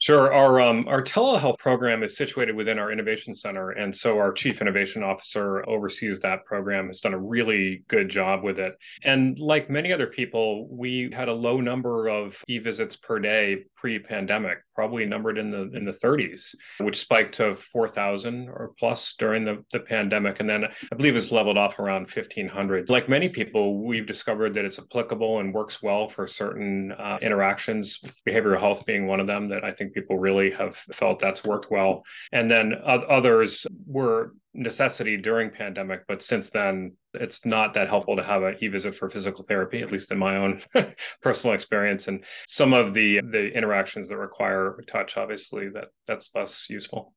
Sure. 0.00 0.32
Our 0.32 0.62
um, 0.62 0.88
our 0.88 1.02
telehealth 1.02 1.58
program 1.58 2.02
is 2.02 2.16
situated 2.16 2.56
within 2.56 2.78
our 2.78 2.90
innovation 2.90 3.34
center, 3.34 3.72
and 3.72 3.94
so 3.94 4.18
our 4.18 4.32
chief 4.32 4.62
innovation 4.62 5.02
officer 5.02 5.68
oversees 5.68 6.20
that 6.20 6.46
program. 6.46 6.86
Has 6.86 7.00
done 7.00 7.12
a 7.12 7.18
really 7.18 7.84
good 7.86 8.08
job 8.08 8.42
with 8.42 8.58
it. 8.58 8.78
And 9.04 9.38
like 9.38 9.68
many 9.68 9.92
other 9.92 10.06
people, 10.06 10.68
we 10.70 11.10
had 11.14 11.28
a 11.28 11.34
low 11.34 11.60
number 11.60 12.08
of 12.08 12.42
e-visits 12.48 12.96
per 12.96 13.18
day 13.18 13.64
pre-pandemic, 13.76 14.58
probably 14.80 15.04
numbered 15.04 15.36
in 15.36 15.50
the 15.50 15.70
in 15.76 15.84
the 15.84 15.92
30s, 15.92 16.54
which 16.78 17.00
spiked 17.00 17.34
to 17.34 17.54
4,000 17.54 18.48
or 18.48 18.72
plus 18.78 19.14
during 19.18 19.44
the, 19.44 19.62
the 19.74 19.80
pandemic, 19.80 20.40
and 20.40 20.48
then 20.48 20.64
I 20.64 20.96
believe 20.96 21.16
it's 21.16 21.30
leveled 21.30 21.58
off 21.58 21.78
around 21.78 22.08
1,500. 22.08 22.88
Like 22.88 23.06
many 23.06 23.28
people, 23.28 23.84
we've 23.84 24.06
discovered 24.06 24.54
that 24.54 24.64
it's 24.64 24.78
applicable 24.78 25.40
and 25.40 25.52
works 25.52 25.82
well 25.82 26.08
for 26.08 26.26
certain 26.26 26.92
uh, 26.92 27.18
interactions, 27.20 28.00
behavioral 28.26 28.58
health 28.58 28.86
being 28.86 29.06
one 29.06 29.20
of 29.20 29.26
them 29.26 29.50
that 29.50 29.64
I 29.64 29.72
think 29.72 29.92
people 29.92 30.16
really 30.18 30.50
have 30.52 30.76
felt 30.92 31.20
that's 31.20 31.44
worked 31.44 31.70
well. 31.70 32.02
And 32.32 32.50
then 32.50 32.72
others 32.82 33.66
were 33.86 34.32
necessity 34.52 35.16
during 35.16 35.50
pandemic, 35.50 36.02
but 36.08 36.22
since 36.22 36.50
then 36.50 36.92
it's 37.14 37.44
not 37.44 37.74
that 37.74 37.88
helpful 37.88 38.16
to 38.16 38.22
have 38.22 38.42
an 38.42 38.56
e-visit 38.60 38.94
for 38.94 39.08
physical 39.08 39.44
therapy, 39.44 39.82
at 39.82 39.92
least 39.92 40.10
in 40.10 40.18
my 40.18 40.36
own 40.36 40.62
personal 41.22 41.54
experience. 41.54 42.08
And 42.08 42.24
some 42.46 42.72
of 42.72 42.94
the 42.94 43.20
the 43.20 43.52
interactions 43.52 44.08
that 44.08 44.16
require 44.16 44.78
touch, 44.86 45.16
obviously, 45.16 45.68
that 45.70 45.88
that's 46.06 46.30
less 46.34 46.66
useful. 46.68 47.14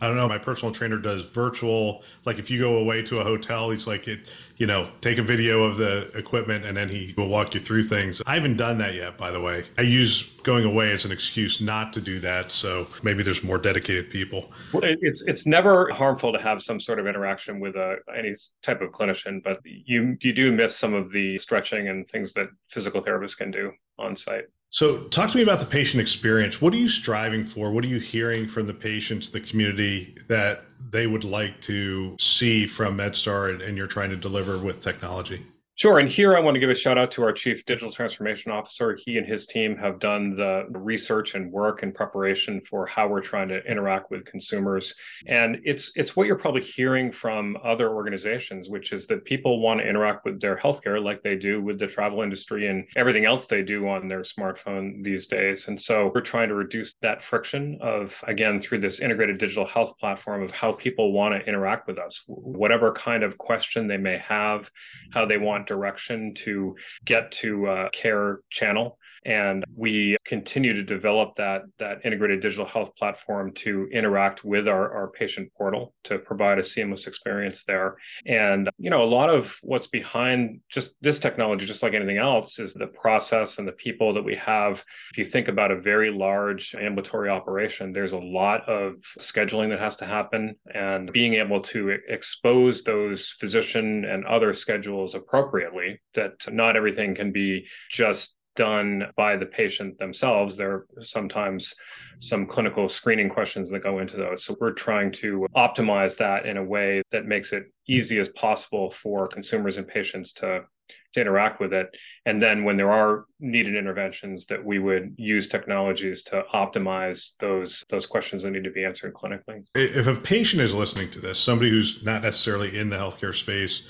I 0.00 0.08
don't 0.08 0.16
know. 0.16 0.28
My 0.28 0.38
personal 0.38 0.74
trainer 0.74 0.98
does 0.98 1.22
virtual. 1.22 2.02
Like 2.26 2.38
if 2.38 2.50
you 2.50 2.60
go 2.60 2.76
away 2.76 3.02
to 3.02 3.18
a 3.18 3.24
hotel, 3.24 3.70
he's 3.70 3.86
like, 3.86 4.08
it, 4.08 4.30
you 4.58 4.66
know, 4.66 4.90
take 5.00 5.16
a 5.16 5.22
video 5.22 5.62
of 5.62 5.78
the 5.78 6.10
equipment 6.14 6.66
and 6.66 6.76
then 6.76 6.90
he 6.90 7.14
will 7.16 7.28
walk 7.28 7.54
you 7.54 7.60
through 7.60 7.84
things. 7.84 8.20
I 8.26 8.34
haven't 8.34 8.58
done 8.58 8.76
that 8.78 8.94
yet, 8.94 9.16
by 9.16 9.30
the 9.30 9.40
way. 9.40 9.64
I 9.78 9.82
use 9.82 10.22
going 10.42 10.66
away 10.66 10.92
as 10.92 11.06
an 11.06 11.12
excuse 11.12 11.62
not 11.62 11.94
to 11.94 12.02
do 12.02 12.20
that. 12.20 12.52
So 12.52 12.86
maybe 13.02 13.22
there's 13.22 13.42
more 13.42 13.56
dedicated 13.56 14.10
people. 14.10 14.52
It's 14.74 15.22
it's 15.22 15.46
never 15.46 15.90
harmful 15.92 16.30
to 16.32 16.38
have 16.38 16.62
some 16.62 16.78
sort 16.78 16.98
of 16.98 17.06
interaction 17.06 17.58
with 17.58 17.76
a, 17.76 17.96
any 18.14 18.36
type 18.62 18.82
of 18.82 18.90
clinician, 18.90 19.42
but 19.42 19.60
you 19.64 20.16
you 20.20 20.32
do 20.34 20.52
miss 20.52 20.76
some 20.76 20.92
of 20.92 21.10
the 21.10 21.38
stretching 21.38 21.88
and 21.88 22.06
things 22.08 22.34
that 22.34 22.48
physical 22.68 23.02
therapists 23.02 23.36
can 23.36 23.50
do 23.50 23.72
on 23.98 24.14
site. 24.14 24.44
So, 24.76 25.04
talk 25.04 25.30
to 25.30 25.38
me 25.38 25.42
about 25.42 25.60
the 25.60 25.64
patient 25.64 26.02
experience. 26.02 26.60
What 26.60 26.74
are 26.74 26.76
you 26.76 26.86
striving 26.86 27.46
for? 27.46 27.70
What 27.70 27.82
are 27.82 27.88
you 27.88 27.98
hearing 27.98 28.46
from 28.46 28.66
the 28.66 28.74
patients, 28.74 29.30
the 29.30 29.40
community 29.40 30.14
that 30.28 30.64
they 30.90 31.06
would 31.06 31.24
like 31.24 31.62
to 31.62 32.14
see 32.20 32.66
from 32.66 32.98
MedStar 32.98 33.48
and, 33.48 33.62
and 33.62 33.78
you're 33.78 33.86
trying 33.86 34.10
to 34.10 34.16
deliver 34.16 34.58
with 34.58 34.82
technology? 34.82 35.42
Sure. 35.78 35.98
And 35.98 36.08
here 36.08 36.34
I 36.34 36.40
want 36.40 36.54
to 36.54 36.58
give 36.58 36.70
a 36.70 36.74
shout 36.74 36.96
out 36.96 37.10
to 37.12 37.22
our 37.22 37.34
Chief 37.34 37.66
Digital 37.66 37.92
Transformation 37.92 38.50
Officer. 38.50 38.98
He 39.04 39.18
and 39.18 39.26
his 39.26 39.46
team 39.46 39.76
have 39.76 39.98
done 39.98 40.34
the 40.34 40.64
research 40.70 41.34
and 41.34 41.52
work 41.52 41.82
and 41.82 41.94
preparation 41.94 42.62
for 42.62 42.86
how 42.86 43.06
we're 43.08 43.20
trying 43.20 43.48
to 43.48 43.62
interact 43.70 44.10
with 44.10 44.24
consumers. 44.24 44.94
And 45.26 45.58
it's 45.64 45.92
it's 45.94 46.16
what 46.16 46.26
you're 46.26 46.38
probably 46.38 46.62
hearing 46.62 47.12
from 47.12 47.58
other 47.62 47.90
organizations, 47.90 48.70
which 48.70 48.94
is 48.94 49.06
that 49.08 49.26
people 49.26 49.60
want 49.60 49.80
to 49.80 49.86
interact 49.86 50.24
with 50.24 50.40
their 50.40 50.56
healthcare 50.56 51.02
like 51.02 51.22
they 51.22 51.36
do 51.36 51.60
with 51.60 51.78
the 51.78 51.86
travel 51.86 52.22
industry 52.22 52.68
and 52.68 52.86
everything 52.96 53.26
else 53.26 53.46
they 53.46 53.62
do 53.62 53.86
on 53.86 54.08
their 54.08 54.22
smartphone 54.22 55.04
these 55.04 55.26
days. 55.26 55.68
And 55.68 55.78
so 55.78 56.10
we're 56.14 56.22
trying 56.22 56.48
to 56.48 56.54
reduce 56.54 56.94
that 57.02 57.20
friction 57.20 57.78
of 57.82 58.18
again 58.26 58.60
through 58.60 58.78
this 58.78 59.00
integrated 59.00 59.36
digital 59.36 59.66
health 59.66 59.98
platform 59.98 60.42
of 60.42 60.52
how 60.52 60.72
people 60.72 61.12
want 61.12 61.34
to 61.34 61.46
interact 61.46 61.86
with 61.86 61.98
us, 61.98 62.22
whatever 62.28 62.92
kind 62.92 63.22
of 63.22 63.36
question 63.36 63.86
they 63.86 63.98
may 63.98 64.16
have, 64.26 64.70
how 65.12 65.26
they 65.26 65.36
want 65.36 65.65
direction 65.66 66.34
to 66.34 66.76
get 67.04 67.32
to 67.32 67.66
a 67.66 67.90
care 67.90 68.40
channel. 68.50 68.98
And 69.26 69.64
we 69.74 70.16
continue 70.24 70.72
to 70.72 70.84
develop 70.84 71.34
that, 71.34 71.62
that 71.80 71.98
integrated 72.04 72.40
digital 72.40 72.64
health 72.64 72.94
platform 72.96 73.52
to 73.54 73.88
interact 73.92 74.44
with 74.44 74.68
our, 74.68 74.92
our 74.92 75.08
patient 75.08 75.52
portal 75.58 75.94
to 76.04 76.20
provide 76.20 76.60
a 76.60 76.64
seamless 76.64 77.08
experience 77.08 77.64
there. 77.64 77.96
And, 78.24 78.70
you 78.78 78.88
know, 78.88 79.02
a 79.02 79.04
lot 79.04 79.28
of 79.28 79.58
what's 79.62 79.88
behind 79.88 80.60
just 80.70 80.94
this 81.00 81.18
technology, 81.18 81.66
just 81.66 81.82
like 81.82 81.92
anything 81.92 82.18
else, 82.18 82.60
is 82.60 82.72
the 82.72 82.86
process 82.86 83.58
and 83.58 83.66
the 83.66 83.72
people 83.72 84.14
that 84.14 84.22
we 84.22 84.36
have. 84.36 84.84
If 85.10 85.18
you 85.18 85.24
think 85.24 85.48
about 85.48 85.72
a 85.72 85.80
very 85.80 86.12
large 86.12 86.76
ambulatory 86.76 87.28
operation, 87.28 87.92
there's 87.92 88.12
a 88.12 88.18
lot 88.18 88.68
of 88.68 89.02
scheduling 89.18 89.70
that 89.70 89.80
has 89.80 89.96
to 89.96 90.06
happen 90.06 90.54
and 90.72 91.12
being 91.12 91.34
able 91.34 91.62
to 91.62 91.98
expose 92.08 92.84
those 92.84 93.30
physician 93.40 94.04
and 94.04 94.24
other 94.24 94.52
schedules 94.52 95.16
appropriately, 95.16 96.00
that 96.14 96.46
not 96.48 96.76
everything 96.76 97.16
can 97.16 97.32
be 97.32 97.66
just 97.90 98.35
done 98.56 99.04
by 99.16 99.36
the 99.36 99.46
patient 99.46 99.98
themselves. 99.98 100.56
There 100.56 100.72
are 100.72 100.86
sometimes 101.00 101.74
some 102.18 102.46
clinical 102.46 102.88
screening 102.88 103.28
questions 103.28 103.70
that 103.70 103.82
go 103.82 103.98
into 103.98 104.16
those. 104.16 104.44
So 104.44 104.56
we're 104.60 104.72
trying 104.72 105.12
to 105.12 105.46
optimize 105.54 106.16
that 106.18 106.46
in 106.46 106.56
a 106.56 106.64
way 106.64 107.02
that 107.12 107.26
makes 107.26 107.52
it 107.52 107.70
easy 107.86 108.18
as 108.18 108.28
possible 108.30 108.90
for 108.90 109.28
consumers 109.28 109.76
and 109.76 109.86
patients 109.86 110.32
to 110.34 110.64
to 111.12 111.20
interact 111.20 111.60
with 111.60 111.72
it 111.72 111.88
and 112.26 112.40
then 112.40 112.62
when 112.62 112.76
there 112.76 112.92
are 112.92 113.24
needed 113.40 113.74
interventions 113.74 114.46
that 114.46 114.64
we 114.64 114.78
would 114.78 115.14
use 115.16 115.48
technologies 115.48 116.22
to 116.22 116.44
optimize 116.54 117.32
those 117.40 117.84
those 117.88 118.06
questions 118.06 118.42
that 118.42 118.52
need 118.52 118.62
to 118.62 118.70
be 118.70 118.84
answered 118.84 119.12
clinically 119.12 119.64
if 119.74 120.06
a 120.06 120.14
patient 120.14 120.62
is 120.62 120.74
listening 120.74 121.10
to 121.10 121.20
this 121.20 121.40
somebody 121.40 121.70
who's 121.70 122.04
not 122.04 122.22
necessarily 122.22 122.78
in 122.78 122.90
the 122.90 122.96
healthcare 122.96 123.34
space 123.34 123.82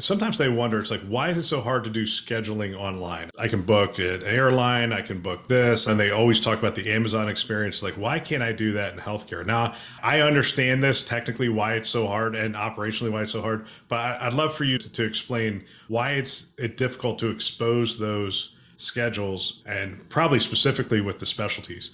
sometimes 0.00 0.38
they 0.38 0.48
wonder 0.48 0.78
it's 0.78 0.90
like 0.90 1.02
why 1.02 1.30
is 1.30 1.36
it 1.38 1.42
so 1.44 1.60
hard 1.60 1.84
to 1.84 1.90
do 1.90 2.04
scheduling 2.04 2.76
online? 2.76 3.30
I 3.38 3.48
can 3.48 3.62
book 3.62 3.98
an 3.98 4.22
airline 4.22 4.92
i 4.92 5.00
can 5.00 5.20
book 5.20 5.48
this 5.48 5.86
and 5.86 5.98
they 5.98 6.10
always 6.10 6.40
talk 6.40 6.58
about 6.58 6.74
the 6.74 6.92
amazon 6.92 7.28
experience 7.28 7.82
like 7.82 7.94
why 7.94 8.18
can't 8.18 8.42
i 8.42 8.52
do 8.52 8.72
that 8.72 8.92
in 8.92 8.98
healthcare? 8.98 9.44
Now 9.44 9.74
i 10.02 10.20
understand 10.20 10.82
this 10.82 11.02
technically 11.02 11.48
why 11.48 11.74
it's 11.74 11.88
so 11.88 12.06
hard 12.06 12.34
and 12.34 12.54
operationally 12.54 13.10
why 13.10 13.22
it's 13.22 13.32
so 13.32 13.42
hard 13.42 13.66
but 13.88 14.20
i'd 14.22 14.32
love 14.32 14.54
for 14.54 14.64
you 14.64 14.78
to, 14.78 14.88
to 14.90 15.04
explain 15.04 15.64
why 15.88 16.12
it's 16.12 16.46
it 16.58 16.76
difficult 16.76 17.18
to 17.20 17.28
expose 17.30 17.98
those 17.98 18.50
schedules 18.76 19.62
and 19.66 20.06
probably 20.08 20.38
specifically 20.38 21.00
with 21.00 21.18
the 21.18 21.26
specialties 21.26 21.90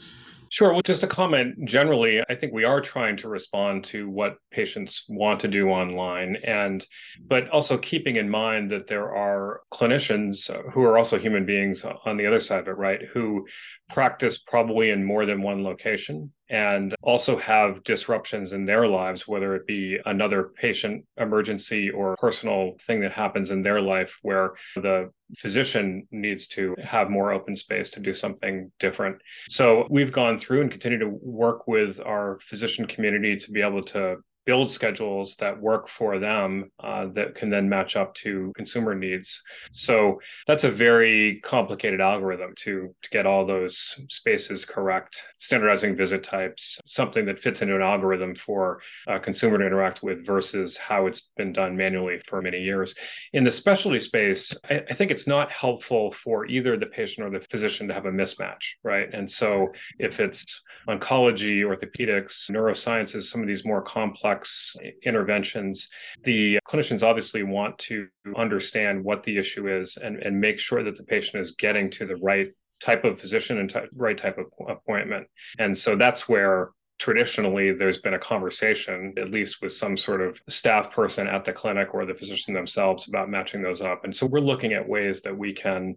Sure. 0.53 0.71
Well, 0.75 0.83
just 0.83 1.03
a 1.03 1.07
comment 1.07 1.65
generally, 1.65 2.21
I 2.29 2.35
think 2.35 2.53
we 2.53 2.65
are 2.65 2.83
trying 2.83 3.17
to 3.17 3.29
respond 3.29 3.85
to 3.85 4.11
what 4.11 4.37
patients 4.51 5.03
want 5.09 5.41
to 5.41 5.49
do 5.49 5.71
online 5.71 6.37
and 6.45 6.87
but 7.27 7.49
also 7.49 7.79
keeping 7.79 8.17
in 8.17 8.29
mind 8.29 8.71
that 8.71 8.87
there 8.87 9.17
are 9.17 9.63
clinicians 9.73 10.51
who 10.75 10.83
are 10.83 10.99
also 10.99 11.19
human 11.19 11.47
beings 11.47 11.87
on 12.05 12.19
the 12.19 12.27
other 12.27 12.39
side 12.39 12.61
of 12.61 12.69
it, 12.69 12.77
right? 12.77 13.01
Who 13.15 13.47
practice 13.89 14.37
probably 14.37 14.91
in 14.91 15.03
more 15.03 15.25
than 15.25 15.41
one 15.41 15.65
location 15.65 16.31
and 16.53 16.95
also 17.03 17.39
have 17.39 17.83
disruptions 17.83 18.53
in 18.53 18.67
their 18.67 18.87
lives, 18.87 19.27
whether 19.27 19.57
it 19.57 19.67
be 19.67 19.99
another 20.05 20.51
patient 20.55 21.05
emergency 21.17 21.91
or 21.91 22.15
personal 22.19 22.77
thing 22.87 23.01
that 23.01 23.11
happens 23.11 23.51
in 23.51 23.63
their 23.63 23.81
life 23.81 24.19
where 24.21 24.53
the 24.77 25.11
physician 25.39 26.07
needs 26.11 26.47
to 26.47 26.77
have 26.85 27.09
more 27.09 27.33
open 27.33 27.57
space 27.57 27.91
to 27.93 28.01
do 28.01 28.13
something 28.13 28.71
different. 28.79 29.17
So 29.49 29.87
we've 29.89 30.13
gone 30.13 30.39
through 30.39 30.61
and 30.61 30.71
continue 30.71 30.99
to 30.99 31.09
work 31.09 31.67
with 31.67 32.01
our 32.05 32.39
physician 32.43 32.87
community 32.87 33.39
to 33.39 33.51
be 33.51 33.63
able 33.63 33.85
to 33.85 34.17
build 34.45 34.71
schedules 34.71 35.37
that 35.37 35.61
work 35.61 35.89
for 35.89 36.19
them 36.19 36.71
uh, 36.81 37.07
that 37.15 37.35
can 37.35 37.51
then 37.51 37.69
match 37.69 37.97
up 37.97 38.15
to 38.15 38.53
consumer 38.57 38.95
needs. 38.95 39.41
So 39.73 40.21
that's 40.47 40.65
a 40.65 40.71
very 40.71 41.41
complicated 41.41 42.01
algorithm 42.01 42.55
to, 42.57 42.95
to 43.03 43.11
get 43.11 43.27
all 43.27 43.47
those 43.47 43.97
spaces 44.09 44.65
correct, 44.65 45.23
standardizing 45.39 45.95
visit 45.95 46.25
types, 46.25 46.81
something 46.85 47.25
that 47.27 47.39
fits 47.39 47.63
into 47.63 47.77
an 47.77 47.83
algorithm 47.83 48.35
for 48.35 48.81
a 49.07 49.21
consumer 49.21 49.59
to 49.59 49.67
interact 49.67 50.03
with 50.03 50.27
versus 50.27 50.77
how 50.77 51.07
it's 51.07 51.31
been 51.37 51.53
done 51.53 51.77
manually 51.77 52.19
for 52.27 52.43
many 52.43 52.59
years. 52.59 52.95
In 53.33 53.45
the 53.45 53.51
specialty 53.51 54.01
space, 54.01 54.55
I, 54.69 54.83
I 54.91 54.95
think 54.95 55.11
it's 55.11 55.27
not 55.27 55.53
helpful 55.53 56.13
for 56.13 56.47
either 56.47 56.77
the 56.77 56.87
patient 56.87 57.27
or 57.27 57.31
the 57.31 57.47
physician 57.47 57.89
to 57.89 57.95
have 57.95 58.07
a 58.07 58.11
mismatch, 58.11 58.73
right? 58.83 59.13
And 59.13 59.31
so 59.31 59.69
if 59.99 60.19
it's 60.19 60.45
oncology, 60.89 61.61
orthopedics, 61.61 62.51
neurosciences, 62.51 63.25
some 63.25 63.41
of 63.41 63.47
these 63.47 63.65
more 63.65 63.83
complex 63.83 64.32
complex 64.33 64.77
interventions, 65.05 65.89
the 66.25 66.59
clinicians 66.67 67.03
obviously 67.03 67.43
want 67.43 67.79
to 67.79 68.09
understand 68.37 69.03
what 69.05 69.23
the 69.23 69.39
issue 69.39 69.69
is 69.69 69.97
and, 69.97 70.23
and 70.23 70.41
make 70.41 70.59
sure 70.59 70.83
that 70.83 70.97
the 70.97 71.05
patient 71.05 71.43
is 71.43 71.53
getting 71.53 71.91
to 71.91 72.07
the 72.07 72.17
right 72.17 72.49
type 72.81 73.05
of 73.05 73.21
physician 73.21 73.59
and 73.59 73.71
t- 73.71 73.79
right 73.95 74.19
type 74.19 74.39
of 74.39 74.47
appointment. 74.69 75.27
And 75.59 75.77
so 75.77 75.97
that's 75.97 76.29
where 76.29 76.71
traditionally 76.99 77.73
there's 77.73 77.99
been 77.99 78.15
a 78.15 78.19
conversation, 78.19 79.15
at 79.19 79.31
least 79.31 79.59
with 79.63 79.73
some 79.73 79.97
sort 79.97 80.21
of 80.21 80.41
staff 80.49 80.93
person 80.93 81.27
at 81.27 81.45
the 81.45 81.53
clinic 81.53 81.95
or 81.95 82.07
the 82.07 82.15
physician 82.15 82.55
themselves, 82.55 83.09
about 83.09 83.29
matching 83.29 83.63
those 83.63 83.83
up. 83.83 84.05
And 84.05 84.15
so 84.15 84.27
we're 84.27 84.41
looking 84.41 84.73
at 84.73 84.89
ways 84.89 85.23
that 85.23 85.37
we 85.37 85.53
can 85.53 85.97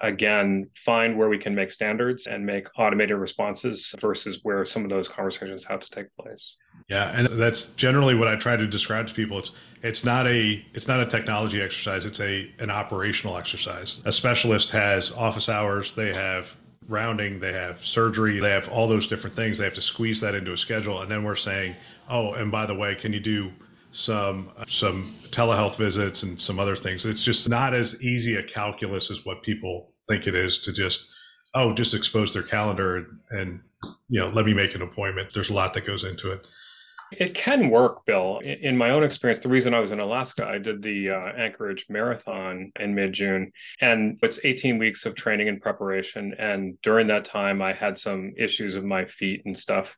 again 0.00 0.68
find 0.74 1.16
where 1.16 1.28
we 1.28 1.38
can 1.38 1.54
make 1.54 1.70
standards 1.70 2.26
and 2.26 2.44
make 2.44 2.68
automated 2.78 3.16
responses 3.16 3.94
versus 3.98 4.40
where 4.42 4.64
some 4.64 4.84
of 4.84 4.90
those 4.90 5.08
conversations 5.08 5.64
have 5.64 5.80
to 5.80 5.90
take 5.90 6.06
place. 6.16 6.56
Yeah 6.88 7.10
and 7.16 7.28
that's 7.28 7.68
generally 7.68 8.14
what 8.14 8.28
i 8.28 8.36
try 8.36 8.56
to 8.56 8.66
describe 8.66 9.06
to 9.08 9.14
people. 9.14 9.38
It's 9.38 9.52
it's 9.82 10.04
not 10.04 10.26
a 10.26 10.64
it's 10.74 10.88
not 10.88 11.00
a 11.00 11.06
technology 11.06 11.62
exercise. 11.62 12.04
It's 12.04 12.20
a 12.20 12.50
an 12.58 12.70
operational 12.70 13.36
exercise. 13.36 14.02
A 14.04 14.12
specialist 14.12 14.70
has 14.70 15.12
office 15.12 15.48
hours. 15.48 15.94
They 15.94 16.12
have 16.12 16.56
rounding. 16.88 17.40
They 17.40 17.52
have 17.52 17.84
surgery. 17.84 18.38
They 18.38 18.50
have 18.50 18.68
all 18.68 18.86
those 18.86 19.06
different 19.06 19.34
things. 19.34 19.58
They 19.58 19.64
have 19.64 19.74
to 19.74 19.80
squeeze 19.80 20.20
that 20.20 20.34
into 20.34 20.52
a 20.52 20.56
schedule. 20.56 21.00
And 21.00 21.10
then 21.10 21.24
we're 21.24 21.36
saying 21.36 21.74
oh 22.08 22.34
and 22.34 22.52
by 22.52 22.66
the 22.66 22.74
way 22.74 22.94
can 22.94 23.12
you 23.12 23.20
do 23.20 23.50
some 23.96 24.50
some 24.68 25.14
telehealth 25.30 25.76
visits 25.76 26.22
and 26.22 26.40
some 26.40 26.60
other 26.60 26.76
things. 26.76 27.06
It's 27.06 27.22
just 27.22 27.48
not 27.48 27.74
as 27.74 28.02
easy 28.02 28.36
a 28.36 28.42
calculus 28.42 29.10
as 29.10 29.24
what 29.24 29.42
people 29.42 29.92
think 30.08 30.26
it 30.26 30.34
is 30.34 30.58
to 30.58 30.72
just 30.72 31.08
oh 31.54 31.72
just 31.72 31.94
expose 31.94 32.32
their 32.32 32.42
calendar 32.42 32.96
and, 32.96 33.06
and 33.30 33.60
you 34.08 34.20
know 34.20 34.28
let 34.28 34.44
me 34.44 34.52
make 34.52 34.74
an 34.74 34.82
appointment. 34.82 35.32
There's 35.32 35.50
a 35.50 35.54
lot 35.54 35.72
that 35.74 35.86
goes 35.86 36.04
into 36.04 36.30
it. 36.32 36.46
It 37.12 37.34
can 37.34 37.70
work, 37.70 38.04
Bill. 38.04 38.40
In 38.40 38.76
my 38.76 38.90
own 38.90 39.04
experience, 39.04 39.38
the 39.38 39.48
reason 39.48 39.72
I 39.72 39.78
was 39.78 39.92
in 39.92 40.00
Alaska, 40.00 40.44
I 40.44 40.58
did 40.58 40.82
the 40.82 41.10
uh, 41.10 41.32
Anchorage 41.36 41.86
Marathon 41.88 42.72
in 42.80 42.94
mid 42.96 43.12
June, 43.12 43.52
and 43.80 44.18
it's 44.22 44.40
18 44.42 44.76
weeks 44.76 45.06
of 45.06 45.14
training 45.14 45.48
and 45.48 45.62
preparation. 45.62 46.34
And 46.38 46.80
during 46.82 47.06
that 47.06 47.24
time, 47.24 47.62
I 47.62 47.72
had 47.72 47.96
some 47.96 48.32
issues 48.36 48.74
with 48.74 48.84
my 48.84 49.04
feet 49.04 49.42
and 49.46 49.56
stuff 49.56 49.96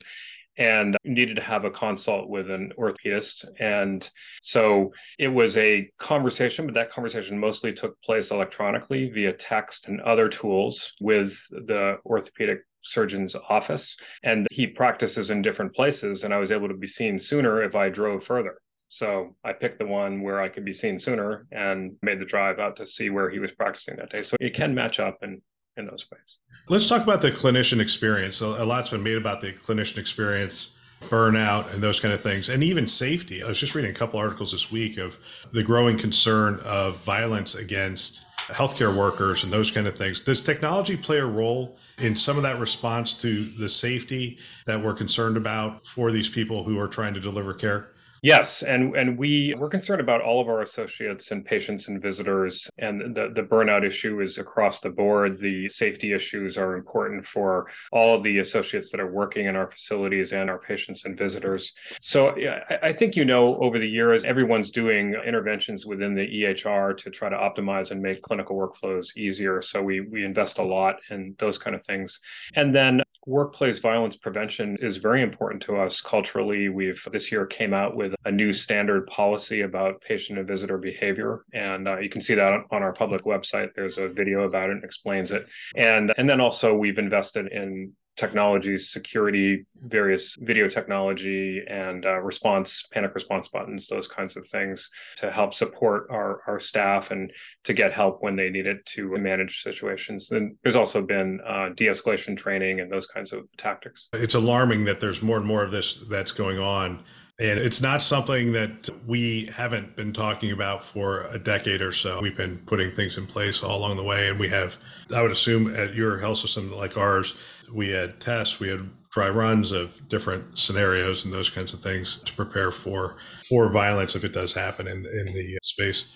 and 0.59 0.97
needed 1.05 1.37
to 1.37 1.43
have 1.43 1.65
a 1.65 1.71
consult 1.71 2.29
with 2.29 2.50
an 2.50 2.73
orthopedist. 2.77 3.47
And 3.61 4.09
so 4.43 4.93
it 5.19 5.29
was 5.29 5.57
a 5.57 5.91
conversation, 5.99 6.67
but 6.67 6.75
that 6.75 6.91
conversation 6.91 7.38
mostly 7.38 7.73
took 7.73 8.00
place 8.03 8.31
electronically 8.31 9.09
via 9.09 9.33
text 9.33 9.87
and 9.87 10.00
other 10.00 10.29
tools 10.29 10.93
with 11.00 11.41
the 11.50 11.99
orthopedic 12.05 12.61
surgeon's 12.83 13.37
office. 13.49 13.97
And 14.25 14.47
he 14.50 14.67
practices 14.67 15.31
in 15.31 15.43
different 15.43 15.75
places, 15.75 16.25
and 16.25 16.35
I 16.35 16.38
was 16.38 16.50
able 16.50 16.69
to 16.69 16.75
be 16.75 16.87
seen 16.87 17.19
sooner 17.19 17.62
if 17.62 17.77
I 17.77 17.88
drove 17.88 18.25
further. 18.25 18.61
So 18.88 19.37
I 19.45 19.53
picked 19.53 19.79
the 19.79 19.87
one 19.87 20.23
where 20.23 20.41
I 20.41 20.49
could 20.49 20.65
be 20.65 20.73
seen 20.73 20.99
sooner 20.99 21.47
and 21.53 21.97
made 22.03 22.21
the 22.21 22.25
drive 22.25 22.59
out 22.59 22.77
to 22.77 22.87
see 22.87 23.11
where 23.11 23.29
he 23.29 23.38
was 23.38 23.53
practicing 23.53 23.97
that 23.97 24.11
day. 24.11 24.23
So 24.23 24.37
it 24.41 24.55
can 24.55 24.75
match 24.75 24.99
up 24.99 25.19
and 25.23 25.43
in 25.79 25.87
those 25.87 26.05
ways. 26.11 26.39
Let's 26.69 26.87
talk 26.87 27.03
about 27.03 27.23
the 27.23 27.31
clinician 27.31 27.81
experience. 27.81 28.41
A 28.41 28.65
lot's 28.65 28.91
been 28.91 29.03
made 29.03 29.17
about 29.17 29.41
the 29.41 29.53
clinician 29.53 29.99
experience, 29.99 30.73
burnout, 31.03 31.73
and 31.73 31.83
those 31.83 32.01
kind 32.01 32.13
of 32.13 32.23
things, 32.23 32.49
and 32.49 32.63
even 32.63 32.87
safety. 32.87 33.43
I 33.43 33.49
was 33.49 33.59
just 33.59 33.75
reading 33.75 33.91
a 33.91 33.95
couple 33.95 34.19
articles 34.19 34.53
this 34.53 34.71
week 34.71 34.99
of 34.99 35.17
the 35.53 35.63
growing 35.63 35.97
concern 35.97 36.61
of 36.65 36.97
violence 37.05 37.55
against 37.55 38.27
healthcare 38.49 38.95
workers 38.95 39.45
and 39.45 39.53
those 39.53 39.71
kind 39.71 39.87
of 39.87 39.97
things. 39.97 40.21
Does 40.21 40.43
technology 40.43 40.97
play 40.97 41.19
a 41.19 41.27
role 41.27 41.77
in 41.99 42.17
some 42.17 42.37
of 42.37 42.43
that 42.43 42.59
response 42.59 43.15
to 43.15 43.51
the 43.59 43.69
safety 43.69 44.39
that 44.67 44.83
we're 44.83 44.95
concerned 44.95 45.37
about 45.37 45.87
for 45.87 46.11
these 46.11 46.29
people 46.29 46.65
who 46.65 46.79
are 46.79 46.89
trying 46.89 47.15
to 47.15 47.21
deliver 47.21 47.55
care? 47.55 47.91
Yes, 48.23 48.63
and 48.63 48.97
and 48.97 49.17
we 49.17 49.55
we're 49.57 49.69
concerned 49.69 50.01
about 50.01 50.23
all 50.23 50.41
of 50.41 50.49
our 50.49 50.63
associates 50.63 51.31
and 51.31 51.45
patients 51.45 51.89
and 51.89 52.03
visitors, 52.03 52.69
and 52.79 53.15
the 53.15 53.31
the 53.33 53.43
burnout 53.43 53.87
issue 53.87 54.21
is 54.21 54.39
across 54.39 54.81
the 54.81 54.91
board. 54.91 55.39
The 55.41 55.69
safety 55.69 56.13
issues 56.13 56.59
are 56.59 56.77
important 56.77 57.25
for 57.25 57.69
all 57.93 58.15
of 58.15 58.25
the 58.25 58.39
associates 58.39 58.91
that 58.91 59.01
are 59.01 59.11
working 59.11 59.47
in 59.47 59.57
our 59.57 59.71
facilities 59.71 60.33
and 60.33 60.51
our 60.51 60.59
patients 60.59 61.05
and 61.05 61.17
visitors. 61.17 61.73
So 62.01 62.37
yeah, 62.37 62.65
I, 62.83 62.93
think 62.93 63.15
you 63.15 63.25
know 63.25 63.57
over 63.59 63.79
the 63.79 63.89
years 63.89 64.25
everyone's 64.25 64.71
doing 64.71 65.15
interventions 65.27 65.87
within 65.87 66.15
the 66.15 66.27
EHR 66.27 66.97
to 66.99 67.11
try 67.11 67.29
to 67.29 67.37
optimize 67.37 67.93
and 67.93 68.03
make 68.03 68.23
clinical 68.23 68.57
workflows 68.57 69.17
easier. 69.17 69.63
So 69.63 69.83
we 69.83 70.01
we 70.01 70.25
invest 70.25 70.59
a 70.59 70.63
lot 70.65 70.97
in 71.11 71.37
those 71.39 71.59
kind 71.59 71.77
of 71.77 71.85
things, 71.85 72.19
and 72.57 72.75
then 72.75 73.03
workplace 73.29 73.79
violence 73.79 74.17
prevention 74.17 74.79
is 74.81 74.97
very 74.97 75.23
important 75.23 75.63
to 75.63 75.77
us 75.77 76.01
culturally. 76.01 76.71
We've 76.71 77.07
this 77.13 77.31
year 77.31 77.45
came 77.47 77.75
out 77.75 77.95
with 77.95 78.15
a 78.25 78.33
new 78.33 78.53
standard 78.55 79.07
policy 79.07 79.61
about 79.61 80.01
patient 80.01 80.39
and 80.39 80.49
visitor 80.49 80.79
behavior, 80.79 81.45
and 81.53 81.87
uh, 81.87 81.99
you 81.99 82.09
can 82.09 82.23
see 82.23 82.35
that 82.35 82.63
on 82.71 82.83
our 82.83 82.93
public 82.93 83.25
website. 83.25 83.69
There's 83.77 83.99
a 83.99 84.09
video 84.09 84.45
about 84.45 84.71
it 84.71 84.77
and 84.77 84.85
explains 84.85 85.31
it, 85.31 85.47
and 85.77 86.13
and 86.17 86.29
then 86.29 86.41
also 86.41 86.75
we've 86.75 86.99
invested 86.99 87.53
in 87.53 87.93
technologies, 88.19 88.91
security, 88.91 89.65
various 89.87 90.37
video 90.41 90.69
technology, 90.69 91.63
and 91.69 92.05
uh, 92.05 92.19
response, 92.19 92.85
panic 92.93 93.15
response 93.15 93.49
buttons, 93.49 93.87
those 93.87 94.09
kinds 94.09 94.37
of 94.37 94.45
things 94.47 94.91
to 95.17 95.31
help 95.31 95.55
support 95.55 96.09
our, 96.11 96.43
our 96.47 96.59
staff 96.59 97.13
and 97.13 97.33
to 97.65 97.73
get 97.73 97.93
help 97.93 98.19
when 98.21 98.37
they 98.37 98.51
need 98.51 98.67
it 98.67 98.85
to 98.85 99.17
manage 99.17 99.63
situations. 99.63 100.31
And 100.33 100.57
there's 100.63 100.77
also 100.77 101.01
been 101.01 101.41
uh, 101.47 101.71
de 101.77 101.87
escalation 101.87 102.37
training 102.37 102.81
and 102.81 102.93
those 102.93 103.07
kinds 103.07 103.33
of 103.33 103.45
tactics. 103.57 104.09
It's 104.13 104.35
alarming 104.35 104.85
that 104.85 105.01
there's 105.01 105.23
more 105.23 105.37
and 105.37 105.47
more 105.47 105.63
of 105.63 105.71
this 105.71 106.01
that's 106.11 106.33
going 106.33 106.59
on. 106.59 107.05
And 107.41 107.61
it's 107.61 107.81
not 107.81 108.03
something 108.03 108.51
that 108.53 108.91
we 109.07 109.49
haven't 109.55 109.95
been 109.95 110.13
talking 110.13 110.51
about 110.51 110.85
for 110.85 111.23
a 111.29 111.39
decade 111.39 111.81
or 111.81 111.93
so. 111.93 112.21
We've 112.21 112.37
been 112.37 112.59
putting 112.67 112.91
things 112.91 113.17
in 113.17 113.29
place 113.29 113.63
all 113.63 113.79
along 113.79 113.97
the 113.97 114.03
way. 114.03 114.29
And 114.29 114.41
we 114.41 114.49
have, 114.49 114.77
I 115.15 115.23
would 115.23 115.31
assume, 115.31 115.73
at 115.77 115.95
your 115.95 116.19
health 116.19 116.39
system 116.39 116.73
like 116.73 116.97
ours, 116.97 117.37
we 117.73 117.89
had 117.91 118.21
tests, 118.21 118.61
we 118.61 118.69
had 118.69 118.89
dry 119.11 119.29
runs 119.29 119.73
of 119.73 120.07
different 120.09 120.59
scenarios 120.59 121.25
and 121.25 121.33
those 121.33 121.51
kinds 121.51 121.73
of 121.73 121.81
things 121.81 122.19
to 122.25 122.33
prepare 122.35 122.71
for 122.71 123.17
for 123.49 123.69
violence 123.69 124.15
if 124.15 124.25
it 124.25 124.33
does 124.33 124.53
happen 124.53 124.87
in, 124.87 125.07
in 125.07 125.27
the 125.35 125.57
uh, 125.57 125.59
space. 125.63 126.13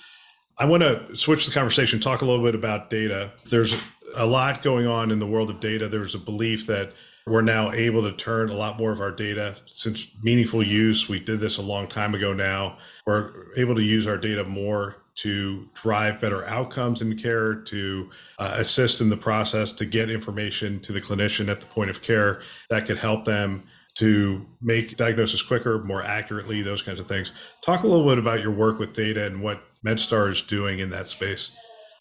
I 0.59 0.67
want 0.67 0.83
to 0.83 1.17
switch 1.17 1.47
the 1.47 1.53
conversation, 1.53 1.99
talk 1.99 2.23
a 2.23 2.27
little 2.27 2.45
bit 2.45 2.55
about 2.55 2.91
data. 2.91 3.33
There's 3.47 3.75
a 4.15 4.27
lot 4.27 4.63
going 4.63 4.87
on 4.87 5.11
in 5.11 5.19
the 5.19 5.27
world 5.27 5.49
of 5.49 5.61
data. 5.61 5.89
There's 5.89 6.15
a 6.15 6.19
belief 6.19 6.67
that 6.67 6.93
we're 7.27 7.41
now 7.43 7.73
able 7.73 8.03
to 8.03 8.13
turn 8.13 8.51
a 8.51 8.57
lot 8.57 8.79
more 8.79 8.93
of 8.93 9.01
our 9.01 9.13
data 9.13 9.57
since 9.67 10.09
meaningful 10.23 10.63
use. 10.63 11.09
We 11.09 11.21
did 11.21 11.41
this 11.41 11.57
a 11.57 11.63
long 11.63 11.89
time 11.89 12.15
ago 12.15 12.33
now. 12.33 12.79
We're 13.07 13.55
able 13.57 13.75
to 13.77 13.83
use 13.83 14.07
our 14.07 14.19
data 14.19 14.45
more 14.45 15.02
to 15.15 15.69
drive 15.75 16.21
better 16.21 16.45
outcomes 16.47 17.03
in 17.03 17.17
care, 17.17 17.55
to 17.55 18.11
uh, 18.39 18.55
assist 18.57 19.01
in 19.01 19.11
the 19.11 19.17
process, 19.17 19.73
to 19.73 19.85
get 19.85 20.11
information 20.11 20.81
to 20.81 20.93
the 20.93 21.01
clinician 21.01 21.49
at 21.51 21.61
the 21.61 21.67
point 21.67 21.91
of 21.91 22.03
care 22.03 22.41
that 22.71 22.87
could 22.87 22.99
help 22.99 23.25
them 23.25 23.63
to 23.95 24.47
make 24.63 24.97
diagnosis 24.97 25.43
quicker, 25.43 25.83
more 25.85 26.03
accurately, 26.03 26.63
those 26.63 26.83
kinds 26.83 26.99
of 26.99 27.07
things. 27.07 27.33
Talk 27.63 27.83
a 27.83 27.87
little 27.87 28.07
bit 28.07 28.19
about 28.19 28.41
your 28.41 28.53
work 28.53 28.79
with 28.79 28.95
data 28.95 29.27
and 29.27 29.43
what 29.43 29.63
MedStar 29.85 30.31
is 30.31 30.41
doing 30.41 30.79
in 30.79 30.89
that 30.91 31.09
space. 31.09 31.51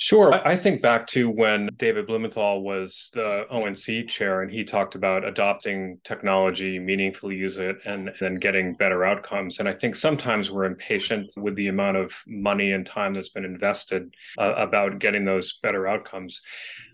Sure. 0.03 0.33
I 0.47 0.55
think 0.55 0.81
back 0.81 1.05
to 1.09 1.29
when 1.29 1.69
David 1.77 2.07
Blumenthal 2.07 2.63
was 2.63 3.11
the 3.13 3.45
ONC 3.51 4.09
chair 4.09 4.41
and 4.41 4.51
he 4.51 4.63
talked 4.63 4.95
about 4.95 5.23
adopting 5.23 5.99
technology, 6.03 6.79
meaningfully 6.79 7.35
use 7.35 7.59
it, 7.59 7.75
and 7.85 8.09
then 8.19 8.39
getting 8.39 8.73
better 8.73 9.05
outcomes. 9.05 9.59
And 9.59 9.69
I 9.69 9.73
think 9.73 9.95
sometimes 9.95 10.49
we're 10.49 10.65
impatient 10.65 11.31
with 11.37 11.55
the 11.55 11.67
amount 11.67 11.97
of 11.97 12.13
money 12.25 12.71
and 12.71 12.83
time 12.83 13.13
that's 13.13 13.29
been 13.29 13.45
invested 13.45 14.11
uh, 14.39 14.55
about 14.55 14.97
getting 14.97 15.23
those 15.23 15.59
better 15.61 15.87
outcomes. 15.87 16.41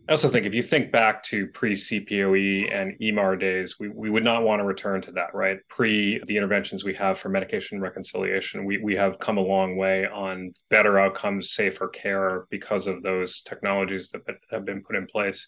I 0.08 0.14
also 0.14 0.30
think 0.30 0.46
if 0.46 0.54
you 0.54 0.62
think 0.62 0.92
back 0.92 1.22
to 1.24 1.48
pre 1.48 1.74
CPOE 1.74 2.74
and 2.74 2.96
EMAR 3.02 3.36
days, 3.38 3.76
we, 3.78 3.90
we 3.90 4.10
would 4.10 4.24
not 4.24 4.44
want 4.44 4.62
to 4.62 4.64
return 4.64 5.02
to 5.02 5.12
that, 5.12 5.34
right? 5.34 5.58
Pre 5.68 6.22
the 6.28 6.38
interventions 6.38 6.86
we 6.86 6.94
have 6.94 7.20
for 7.20 7.28
medication 7.28 7.82
reconciliation, 7.82 8.64
we, 8.64 8.78
we 8.78 8.96
have 8.96 9.20
come 9.20 9.38
a 9.38 9.42
long 9.42 9.76
way 9.76 10.08
on 10.08 10.54
better 10.70 10.98
outcomes, 10.98 11.52
safer 11.52 11.90
care 11.90 12.46
because 12.50 12.88
of 12.88 13.04
those 13.04 13.42
technologies 13.42 14.10
that 14.12 14.22
have 14.50 14.64
been 14.64 14.82
put 14.82 14.96
in 14.96 15.08
place. 15.08 15.46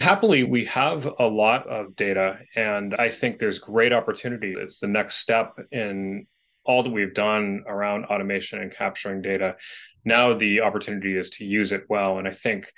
Happily, 0.00 0.42
we 0.42 0.64
have 0.64 1.08
a 1.20 1.26
lot 1.26 1.68
of 1.68 1.94
data, 1.94 2.38
and 2.56 2.96
I 2.96 3.08
think 3.08 3.38
there's 3.38 3.60
great 3.60 3.92
opportunity. 3.92 4.54
It's 4.58 4.78
the 4.78 4.88
next 4.88 5.18
step 5.18 5.54
in 5.70 6.26
all 6.64 6.82
that 6.82 6.90
we've 6.90 7.14
done 7.14 7.64
around 7.66 8.04
automation 8.06 8.60
and 8.60 8.74
capturing 8.74 9.20
data 9.22 9.56
now 10.04 10.36
the 10.36 10.60
opportunity 10.60 11.16
is 11.16 11.30
to 11.30 11.44
use 11.44 11.72
it 11.72 11.84
well. 11.88 12.18
And 12.18 12.28
i 12.28 12.32
think 12.32 12.72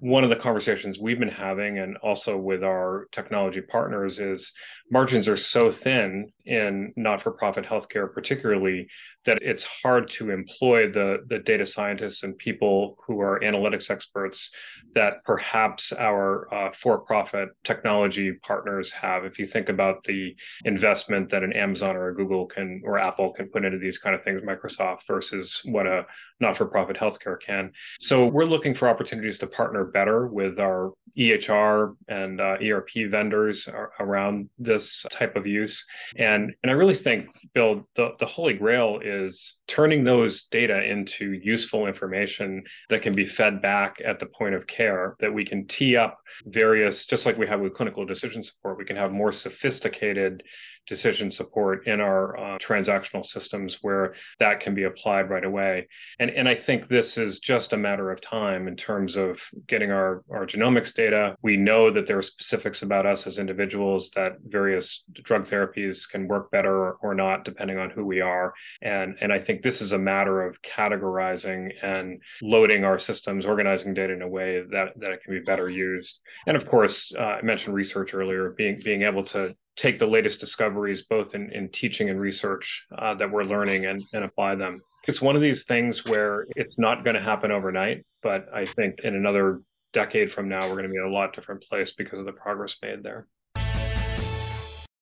one 0.00 0.22
of 0.22 0.30
the 0.30 0.36
conversations 0.36 0.98
we've 0.98 1.18
been 1.18 1.28
having 1.28 1.78
and 1.78 1.96
also 1.98 2.36
with 2.36 2.62
our 2.62 3.08
technology 3.10 3.60
partners 3.60 4.20
is 4.20 4.52
margins 4.90 5.28
are 5.28 5.36
so 5.36 5.70
thin 5.70 6.30
in 6.46 6.92
not-for-profit 6.96 7.64
healthcare 7.64 8.12
particularly 8.12 8.88
that 9.28 9.42
it's 9.42 9.62
hard 9.62 10.08
to 10.08 10.30
employ 10.30 10.90
the, 10.90 11.18
the 11.26 11.38
data 11.38 11.66
scientists 11.66 12.22
and 12.22 12.38
people 12.38 12.96
who 13.06 13.20
are 13.20 13.38
analytics 13.40 13.90
experts 13.90 14.50
that 14.94 15.22
perhaps 15.26 15.92
our 15.92 16.52
uh, 16.52 16.72
for-profit 16.72 17.50
technology 17.62 18.32
partners 18.42 18.90
have. 18.90 19.26
If 19.26 19.38
you 19.38 19.44
think 19.44 19.68
about 19.68 20.02
the 20.04 20.34
investment 20.64 21.28
that 21.28 21.42
an 21.44 21.52
amazon 21.52 21.94
or 21.94 22.08
a 22.08 22.14
google 22.14 22.46
can 22.46 22.80
or 22.86 22.98
apple 22.98 23.34
can 23.34 23.50
put 23.50 23.66
into 23.66 23.76
these 23.76 23.98
kind 23.98 24.14
of 24.14 24.22
things 24.24 24.40
microsoft 24.40 25.06
versus 25.06 25.60
what 25.66 25.86
a 25.86 26.06
not-for-profit 26.40 26.96
healthcare 26.96 27.38
can. 27.38 27.70
So 28.00 28.26
we're 28.26 28.46
looking 28.46 28.72
for 28.72 28.88
opportunities 28.88 29.38
to 29.40 29.46
partner 29.46 29.84
better 29.84 30.26
with 30.26 30.58
our 30.58 30.92
ehr 31.18 31.94
and 32.08 32.40
uh, 32.40 32.56
erp 32.62 32.88
vendors 33.10 33.68
around 34.00 34.48
this 34.58 35.04
type 35.10 35.36
of 35.36 35.46
use. 35.46 35.84
And 36.16 36.54
and 36.62 36.70
i 36.70 36.74
really 36.74 36.94
think 36.94 37.26
bill 37.52 37.86
the, 37.94 38.12
the 38.18 38.26
holy 38.26 38.54
grail 38.54 39.00
is 39.18 39.56
turning 39.66 40.04
those 40.04 40.44
data 40.44 40.82
into 40.84 41.32
useful 41.32 41.86
information 41.86 42.62
that 42.88 43.02
can 43.02 43.12
be 43.12 43.26
fed 43.26 43.60
back 43.60 44.00
at 44.04 44.18
the 44.18 44.26
point 44.26 44.54
of 44.54 44.66
care 44.66 45.16
that 45.20 45.32
we 45.32 45.44
can 45.44 45.66
tee 45.66 45.96
up 45.96 46.18
various 46.46 47.04
just 47.04 47.26
like 47.26 47.36
we 47.36 47.46
have 47.46 47.60
with 47.60 47.74
clinical 47.74 48.06
decision 48.06 48.42
support 48.42 48.78
we 48.78 48.84
can 48.84 48.96
have 48.96 49.12
more 49.12 49.32
sophisticated 49.32 50.42
decision 50.88 51.30
support 51.30 51.86
in 51.86 52.00
our 52.00 52.36
uh, 52.36 52.58
transactional 52.58 53.24
systems 53.24 53.78
where 53.82 54.14
that 54.40 54.60
can 54.60 54.74
be 54.74 54.84
applied 54.84 55.30
right 55.30 55.44
away. 55.44 55.86
And, 56.18 56.30
and 56.30 56.48
I 56.48 56.54
think 56.54 56.88
this 56.88 57.18
is 57.18 57.38
just 57.38 57.72
a 57.72 57.76
matter 57.76 58.10
of 58.10 58.20
time 58.20 58.68
in 58.68 58.76
terms 58.76 59.16
of 59.16 59.40
getting 59.66 59.90
our, 59.90 60.24
our 60.30 60.46
genomics 60.46 60.94
data. 60.94 61.36
We 61.42 61.56
know 61.56 61.90
that 61.90 62.06
there 62.06 62.18
are 62.18 62.22
specifics 62.22 62.82
about 62.82 63.06
us 63.06 63.26
as 63.26 63.38
individuals 63.38 64.10
that 64.16 64.32
various 64.44 65.04
drug 65.22 65.46
therapies 65.46 66.08
can 66.08 66.26
work 66.26 66.50
better 66.50 66.92
or, 66.92 67.14
not, 67.14 67.44
depending 67.44 67.78
on 67.78 67.90
who 67.90 68.04
we 68.04 68.20
are. 68.20 68.54
And, 68.80 69.16
and 69.20 69.32
I 69.32 69.40
think 69.40 69.62
this 69.62 69.80
is 69.80 69.92
a 69.92 69.98
matter 69.98 70.42
of 70.42 70.62
categorizing 70.62 71.70
and 71.82 72.20
loading 72.42 72.84
our 72.84 72.98
systems, 72.98 73.44
organizing 73.44 73.94
data 73.94 74.12
in 74.12 74.22
a 74.22 74.28
way 74.28 74.62
that, 74.70 74.92
that 75.00 75.10
it 75.10 75.22
can 75.22 75.34
be 75.34 75.40
better 75.40 75.68
used. 75.68 76.20
And 76.46 76.56
of 76.56 76.66
course, 76.66 77.12
uh, 77.18 77.22
I 77.22 77.42
mentioned 77.42 77.74
research 77.74 78.14
earlier, 78.14 78.54
being, 78.56 78.80
being 78.82 79.02
able 79.02 79.24
to 79.24 79.54
take 79.78 79.98
the 79.98 80.06
latest 80.06 80.40
discoveries, 80.40 81.02
both 81.02 81.34
in, 81.34 81.50
in 81.52 81.68
teaching 81.68 82.10
and 82.10 82.20
research 82.20 82.84
uh, 82.98 83.14
that 83.14 83.30
we're 83.30 83.44
learning 83.44 83.86
and, 83.86 84.02
and 84.12 84.24
apply 84.24 84.56
them. 84.56 84.82
It's 85.06 85.22
one 85.22 85.36
of 85.36 85.40
these 85.40 85.64
things 85.64 86.04
where 86.04 86.46
it's 86.56 86.78
not 86.78 87.04
going 87.04 87.14
to 87.14 87.22
happen 87.22 87.52
overnight, 87.52 88.04
but 88.20 88.48
I 88.52 88.66
think 88.66 89.00
in 89.04 89.14
another 89.14 89.62
decade 89.92 90.32
from 90.32 90.48
now, 90.48 90.62
we're 90.62 90.74
going 90.74 90.82
to 90.82 90.88
be 90.90 90.96
in 90.96 91.04
a 91.04 91.08
lot 91.08 91.32
different 91.32 91.62
place 91.62 91.92
because 91.92 92.18
of 92.18 92.26
the 92.26 92.32
progress 92.32 92.76
made 92.82 93.04
there. 93.04 93.28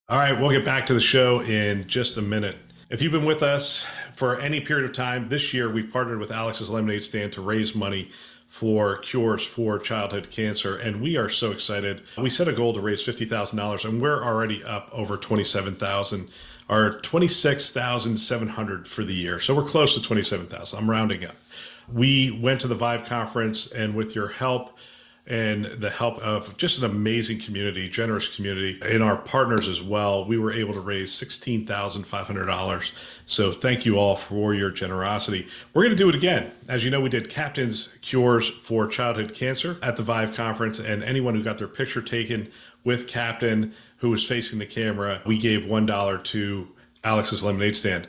All 0.08 0.18
right, 0.18 0.38
we'll 0.38 0.50
get 0.50 0.64
back 0.64 0.86
to 0.86 0.94
the 0.94 1.00
show 1.00 1.40
in 1.40 1.88
just 1.88 2.18
a 2.18 2.22
minute. 2.22 2.56
If 2.90 3.02
you've 3.02 3.12
been 3.12 3.24
with 3.24 3.42
us 3.42 3.86
for 4.14 4.38
any 4.38 4.60
period 4.60 4.84
of 4.84 4.94
time, 4.94 5.28
this 5.28 5.52
year 5.52 5.72
we've 5.72 5.90
partnered 5.90 6.20
with 6.20 6.30
Alex's 6.30 6.70
Lemonade 6.70 7.02
Stand 7.02 7.32
to 7.32 7.40
raise 7.40 7.74
money 7.74 8.10
for 8.56 8.96
cures 8.96 9.44
for 9.44 9.78
childhood 9.78 10.30
cancer. 10.30 10.78
And 10.78 11.02
we 11.02 11.18
are 11.18 11.28
so 11.28 11.50
excited. 11.50 12.00
We 12.16 12.30
set 12.30 12.48
a 12.48 12.54
goal 12.54 12.72
to 12.72 12.80
raise 12.80 13.06
$50,000 13.06 13.84
and 13.84 14.00
we're 14.00 14.24
already 14.24 14.64
up 14.64 14.88
over 14.92 15.18
27,000 15.18 16.30
or 16.70 16.98
26,700 17.02 18.88
for 18.88 19.04
the 19.04 19.12
year. 19.12 19.38
So 19.40 19.54
we're 19.54 19.68
close 19.68 19.92
to 19.92 20.00
27,000. 20.00 20.78
I'm 20.78 20.88
rounding 20.88 21.26
up. 21.26 21.36
We 21.92 22.30
went 22.30 22.62
to 22.62 22.68
the 22.68 22.74
Vive 22.74 23.04
conference 23.04 23.70
and 23.70 23.94
with 23.94 24.14
your 24.14 24.28
help, 24.28 24.75
and 25.28 25.64
the 25.64 25.90
help 25.90 26.18
of 26.18 26.56
just 26.56 26.78
an 26.78 26.84
amazing 26.84 27.40
community, 27.40 27.88
generous 27.88 28.28
community, 28.28 28.78
and 28.82 29.02
our 29.02 29.16
partners 29.16 29.66
as 29.66 29.82
well, 29.82 30.24
we 30.24 30.38
were 30.38 30.52
able 30.52 30.72
to 30.72 30.80
raise 30.80 31.12
$16,500. 31.12 32.90
So 33.26 33.50
thank 33.50 33.84
you 33.84 33.98
all 33.98 34.14
for 34.14 34.54
your 34.54 34.70
generosity. 34.70 35.48
We're 35.74 35.82
going 35.82 35.96
to 35.96 36.02
do 36.02 36.08
it 36.08 36.14
again. 36.14 36.52
As 36.68 36.84
you 36.84 36.90
know, 36.90 37.00
we 37.00 37.08
did 37.08 37.28
Captain's 37.28 37.88
Cures 38.02 38.48
for 38.48 38.86
Childhood 38.86 39.34
Cancer 39.34 39.78
at 39.82 39.96
the 39.96 40.02
Vive 40.04 40.32
conference, 40.34 40.78
and 40.78 41.02
anyone 41.02 41.34
who 41.34 41.42
got 41.42 41.58
their 41.58 41.66
picture 41.66 42.02
taken 42.02 42.50
with 42.84 43.08
Captain 43.08 43.74
who 43.98 44.10
was 44.10 44.24
facing 44.24 44.58
the 44.60 44.66
camera, 44.66 45.22
we 45.26 45.38
gave 45.38 45.62
$1 45.62 46.24
to 46.24 46.68
Alex's 47.02 47.42
Lemonade 47.42 47.74
Stand. 47.74 48.06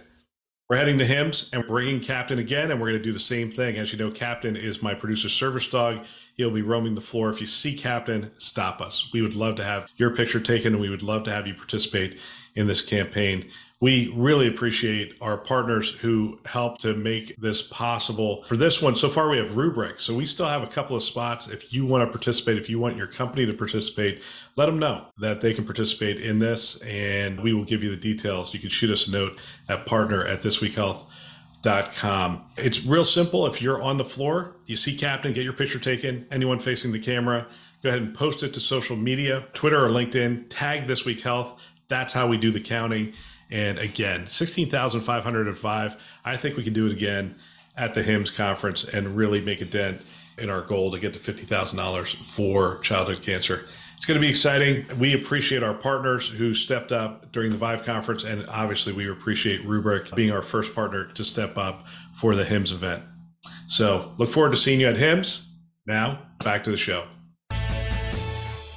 We're 0.69 0.77
heading 0.77 0.99
to 0.99 1.05
HIMSS 1.05 1.49
and 1.53 1.65
bringing 1.65 2.01
Captain 2.01 2.39
again, 2.39 2.71
and 2.71 2.81
we're 2.81 2.89
going 2.89 2.99
to 2.99 3.03
do 3.03 3.13
the 3.13 3.19
same 3.19 3.49
thing. 3.49 3.77
As 3.77 3.93
you 3.93 3.97
know, 3.97 4.11
Captain 4.11 4.57
is 4.57 4.83
my 4.83 4.93
producer 4.93 5.29
service 5.29 5.67
dog. 5.67 6.03
He'll 6.37 6.51
be 6.51 6.61
roaming 6.61 6.93
the 6.93 7.01
floor. 7.01 7.31
If 7.31 7.41
you 7.41 7.47
see 7.47 7.75
Captain, 7.75 8.29
stop 8.37 8.79
us. 8.79 9.09
We 9.11 9.23
would 9.23 9.35
love 9.35 9.55
to 9.55 9.63
have 9.63 9.89
your 9.97 10.15
picture 10.15 10.39
taken, 10.39 10.73
and 10.73 10.81
we 10.81 10.89
would 10.89 11.01
love 11.01 11.23
to 11.23 11.31
have 11.31 11.47
you 11.47 11.55
participate 11.55 12.19
in 12.53 12.67
this 12.67 12.83
campaign. 12.83 13.49
We 13.79 14.13
really 14.15 14.47
appreciate 14.47 15.15
our 15.19 15.37
partners 15.37 15.89
who 15.89 16.39
help 16.45 16.77
to 16.79 16.93
make 16.93 17.35
this 17.37 17.63
possible. 17.63 18.43
For 18.43 18.55
this 18.55 18.83
one, 18.83 18.95
so 18.95 19.09
far 19.09 19.29
we 19.29 19.37
have 19.37 19.49
Rubrik. 19.49 19.99
So 19.99 20.15
we 20.15 20.27
still 20.27 20.47
have 20.47 20.61
a 20.61 20.67
couple 20.67 20.95
of 20.95 21.01
spots. 21.01 21.47
If 21.47 21.73
you 21.73 21.85
want 21.87 22.07
to 22.07 22.11
participate, 22.11 22.57
if 22.57 22.69
you 22.69 22.79
want 22.79 22.97
your 22.97 23.07
company 23.07 23.45
to 23.45 23.53
participate, 23.53 24.21
let 24.55 24.67
them 24.67 24.79
know 24.79 25.05
that 25.19 25.41
they 25.41 25.53
can 25.53 25.63
participate 25.63 26.19
in 26.19 26.39
this 26.39 26.81
and 26.81 27.39
we 27.39 27.53
will 27.53 27.65
give 27.65 27.83
you 27.83 27.91
the 27.91 27.97
details. 27.97 28.51
You 28.51 28.59
can 28.59 28.69
shoot 28.69 28.89
us 28.89 29.07
a 29.07 29.11
note 29.11 29.39
at 29.69 29.85
partner 29.85 30.25
at 30.25 30.41
It's 32.57 32.83
real 32.85 33.03
simple. 33.03 33.45
If 33.45 33.61
you're 33.61 33.81
on 33.81 33.97
the 33.97 34.05
floor, 34.05 34.55
you 34.65 34.75
see 34.75 34.95
Captain, 34.97 35.33
get 35.33 35.43
your 35.43 35.53
picture 35.53 35.79
taken. 35.79 36.25
Anyone 36.31 36.59
facing 36.59 36.91
the 36.91 36.99
camera, 36.99 37.47
go 37.83 37.89
ahead 37.89 38.01
and 38.01 38.15
post 38.15 38.43
it 38.43 38.53
to 38.53 38.59
social 38.59 38.95
media, 38.95 39.45
Twitter 39.53 39.83
or 39.83 39.89
LinkedIn, 39.89 40.45
tag 40.49 40.87
This 40.87 41.05
Week 41.05 41.19
Health. 41.21 41.59
That's 41.87 42.13
how 42.13 42.27
we 42.27 42.37
do 42.37 42.51
the 42.51 42.59
counting. 42.59 43.13
And 43.49 43.79
again, 43.79 44.27
16,505. 44.27 45.95
I 46.25 46.37
think 46.37 46.57
we 46.57 46.63
can 46.63 46.73
do 46.73 46.85
it 46.85 46.91
again 46.91 47.35
at 47.77 47.93
the 47.93 48.03
HIMSS 48.03 48.35
conference 48.35 48.83
and 48.83 49.15
really 49.15 49.39
make 49.41 49.61
a 49.61 49.65
dent 49.65 50.01
in 50.37 50.49
our 50.49 50.61
goal 50.61 50.91
to 50.91 50.99
get 50.99 51.13
to 51.13 51.19
$50,000 51.19 52.15
for 52.23 52.79
childhood 52.79 53.21
cancer. 53.21 53.65
It's 53.97 54.05
going 54.05 54.21
to 54.21 54.21
be 54.21 54.29
exciting. 54.29 54.85
We 54.99 55.15
appreciate 55.15 55.63
our 55.63 55.73
partners 55.73 56.29
who 56.29 56.53
stepped 56.53 56.91
up 56.91 57.31
during 57.31 57.49
the 57.49 57.57
Vive 57.57 57.83
conference, 57.83 58.25
and 58.25 58.45
obviously, 58.47 58.93
we 58.93 59.09
appreciate 59.09 59.65
Rubrik 59.65 60.13
being 60.15 60.31
our 60.31 60.43
first 60.43 60.75
partner 60.75 61.05
to 61.05 61.23
step 61.23 61.57
up 61.57 61.87
for 62.13 62.35
the 62.35 62.43
HIMSS 62.43 62.73
event. 62.73 63.03
So, 63.65 64.13
look 64.19 64.29
forward 64.29 64.51
to 64.51 64.57
seeing 64.57 64.79
you 64.79 64.87
at 64.87 64.97
HIMSS. 64.97 65.45
Now, 65.87 66.21
back 66.43 66.63
to 66.65 66.71
the 66.71 66.77
show. 66.77 67.07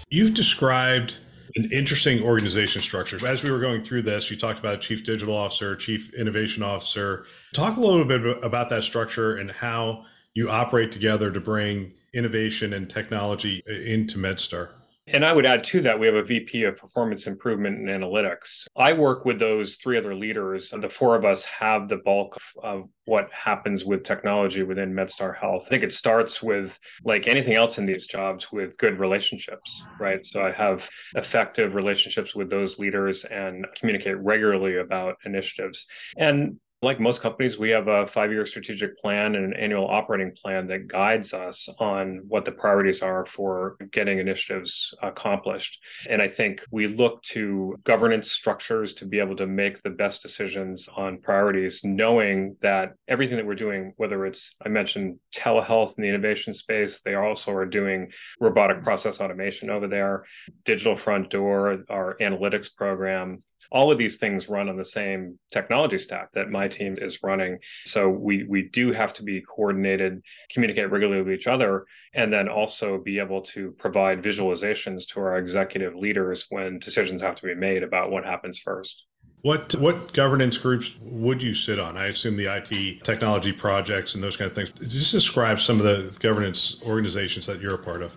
You've 0.09 0.33
described 0.33 1.18
an 1.54 1.70
interesting 1.70 2.22
organization 2.22 2.80
structure. 2.80 3.24
As 3.26 3.42
we 3.42 3.50
were 3.50 3.61
going 3.61 3.83
through 3.85 4.02
this, 4.02 4.30
you 4.30 4.38
talked 4.38 4.59
about 4.59 4.80
chief 4.80 5.04
digital 5.04 5.37
officer, 5.37 5.76
chief 5.76 6.14
innovation 6.14 6.62
officer. 6.62 7.26
Talk 7.52 7.76
a 7.76 7.80
little 7.80 8.06
bit 8.06 8.42
about 8.42 8.70
that 8.70 8.85
structure 8.85 9.37
and 9.37 9.50
how 9.50 10.06
you 10.33 10.48
operate 10.48 10.92
together 10.92 11.30
to 11.30 11.40
bring 11.40 11.92
innovation 12.14 12.72
and 12.72 12.88
technology 12.88 13.62
into 13.66 14.16
MedStar. 14.16 14.70
And 15.12 15.25
I 15.25 15.33
would 15.33 15.46
add 15.46 15.64
to 15.64 15.81
that, 15.83 15.99
we 15.99 16.07
have 16.07 16.14
a 16.14 16.23
VP 16.23 16.64
of 16.64 16.77
performance 16.77 17.27
improvement 17.27 17.79
and 17.79 17.88
analytics. 17.88 18.66
I 18.77 18.92
work 18.92 19.25
with 19.25 19.38
those 19.38 19.77
three 19.77 19.99
other 19.99 20.14
leaders. 20.14 20.70
The 20.70 20.88
four 20.88 21.16
of 21.16 21.25
us 21.25 21.44
have 21.44 21.88
the 21.88 21.96
bulk 21.96 22.37
of, 22.37 22.64
of 22.64 22.88
what 23.07 23.31
happens 23.33 23.85
with 23.85 24.05
technology 24.05 24.62
within 24.62 24.92
MedStar 24.92 25.37
Health. 25.37 25.64
I 25.66 25.68
think 25.70 25.83
it 25.83 25.92
starts 25.92 26.42
with, 26.42 26.79
like 27.05 27.27
anything 27.27 27.55
else 27.55 27.79
in 27.79 27.85
these 27.85 28.07
jobs, 28.07 28.53
with 28.53 28.79
good 28.79 29.01
relationships, 29.01 29.85
right? 29.99 30.25
So 30.25 30.42
I 30.42 30.53
have 30.53 30.88
effective 31.14 31.75
relationships 31.75 32.35
with 32.35 32.49
those 32.49 32.79
leaders 32.79 33.25
and 33.25 33.66
communicate 33.75 34.18
regularly 34.18 34.77
about 34.79 35.16
initiatives. 35.25 35.87
And 36.16 36.61
like 36.83 36.99
most 36.99 37.21
companies, 37.21 37.59
we 37.59 37.71
have 37.71 37.88
a 37.88 38.07
five 38.07 38.33
year 38.33 38.47
strategic 38.47 38.99
plan 38.99 39.35
and 39.35 39.45
an 39.45 39.55
annual 39.55 39.87
operating 39.87 40.33
plan 40.33 40.66
that 40.69 40.88
guides 40.88 41.35
us 41.35 41.69
on 41.79 42.23
what 42.27 42.47
the 42.47 42.53
priorities 42.53 43.03
are 43.03 43.27
for 43.27 43.77
getting 43.93 44.19
initiatives 44.19 44.95
accomplished. 45.03 45.79
And 46.09 46.23
I 46.23 46.29
think 46.29 46.64
we 46.71 46.87
look 46.87 47.23
to 47.25 47.77
governance 47.85 48.33
structures 48.33 48.95
to 48.95 49.05
be 49.05 49.19
able 49.21 49.37
to 49.37 49.47
make 49.47 49.83
the 49.83 49.90
best 49.90 50.23
decisions 50.23 50.88
on 50.97 51.21
priorities, 51.21 51.83
knowing 51.85 52.57
that 52.62 52.95
everything 53.09 53.37
that 53.37 53.47
we're 53.47 53.55
doing, 53.55 53.93
whether 53.99 54.25
it's, 54.25 54.55
I 54.64 54.71
mentioned 54.71 55.19
telehealth 55.37 55.99
in 55.99 56.03
the 56.03 56.09
innovation 56.09 56.55
space, 56.55 57.01
they 57.05 57.14
also 57.14 57.53
are 57.53 57.66
doing 57.66 58.11
robotic 58.40 58.83
process 58.83 59.21
automation 59.21 59.69
over 59.69 59.87
there, 59.87 60.25
digital 60.64 60.97
front 60.97 61.29
door, 61.29 61.85
our 61.90 62.16
analytics 62.23 62.75
program, 62.75 63.43
all 63.70 63.92
of 63.92 63.98
these 63.98 64.16
things 64.16 64.48
run 64.48 64.68
on 64.68 64.76
the 64.76 64.85
same 64.85 65.38
technology 65.50 65.98
stack 65.98 66.33
that 66.33 66.50
my 66.50 66.68
team 66.68 66.96
is 67.00 67.22
running. 67.22 67.59
So 67.85 68.09
we 68.09 68.44
we 68.48 68.68
do 68.68 68.92
have 68.92 69.12
to 69.14 69.22
be 69.22 69.42
coordinated, 69.42 70.22
communicate 70.52 70.90
regularly 70.90 71.22
with 71.22 71.33
each 71.33 71.46
other, 71.46 71.87
and 72.14 72.33
then 72.33 72.48
also 72.48 72.98
be 72.98 73.18
able 73.18 73.42
to 73.42 73.72
provide 73.72 74.22
visualizations 74.22 75.06
to 75.09 75.20
our 75.20 75.38
executive 75.38 75.94
leaders 75.94 76.46
when 76.50 76.78
decisions 76.78 77.22
have 77.22 77.37
to 77.37 77.46
be 77.46 77.54
made 77.54 77.83
about 77.83 78.11
what 78.11 78.24
happens 78.24 78.59
first. 78.59 79.06
What 79.42 79.74
what 79.76 80.12
governance 80.12 80.59
groups 80.59 80.92
would 81.00 81.42
you 81.42 81.54
sit 81.54 81.78
on? 81.78 81.96
I 81.96 82.06
assume 82.06 82.37
the 82.37 82.54
IT 82.54 83.04
technology 83.04 83.52
projects 83.52 84.14
and 84.14 84.22
those 84.22 84.37
kind 84.37 84.50
of 84.50 84.54
things. 84.54 84.70
Just 84.87 85.12
describe 85.12 85.61
some 85.61 85.80
of 85.80 85.85
the 85.85 86.14
governance 86.18 86.76
organizations 86.85 87.46
that 87.46 87.61
you're 87.61 87.74
a 87.74 87.78
part 87.78 88.02
of. 88.02 88.14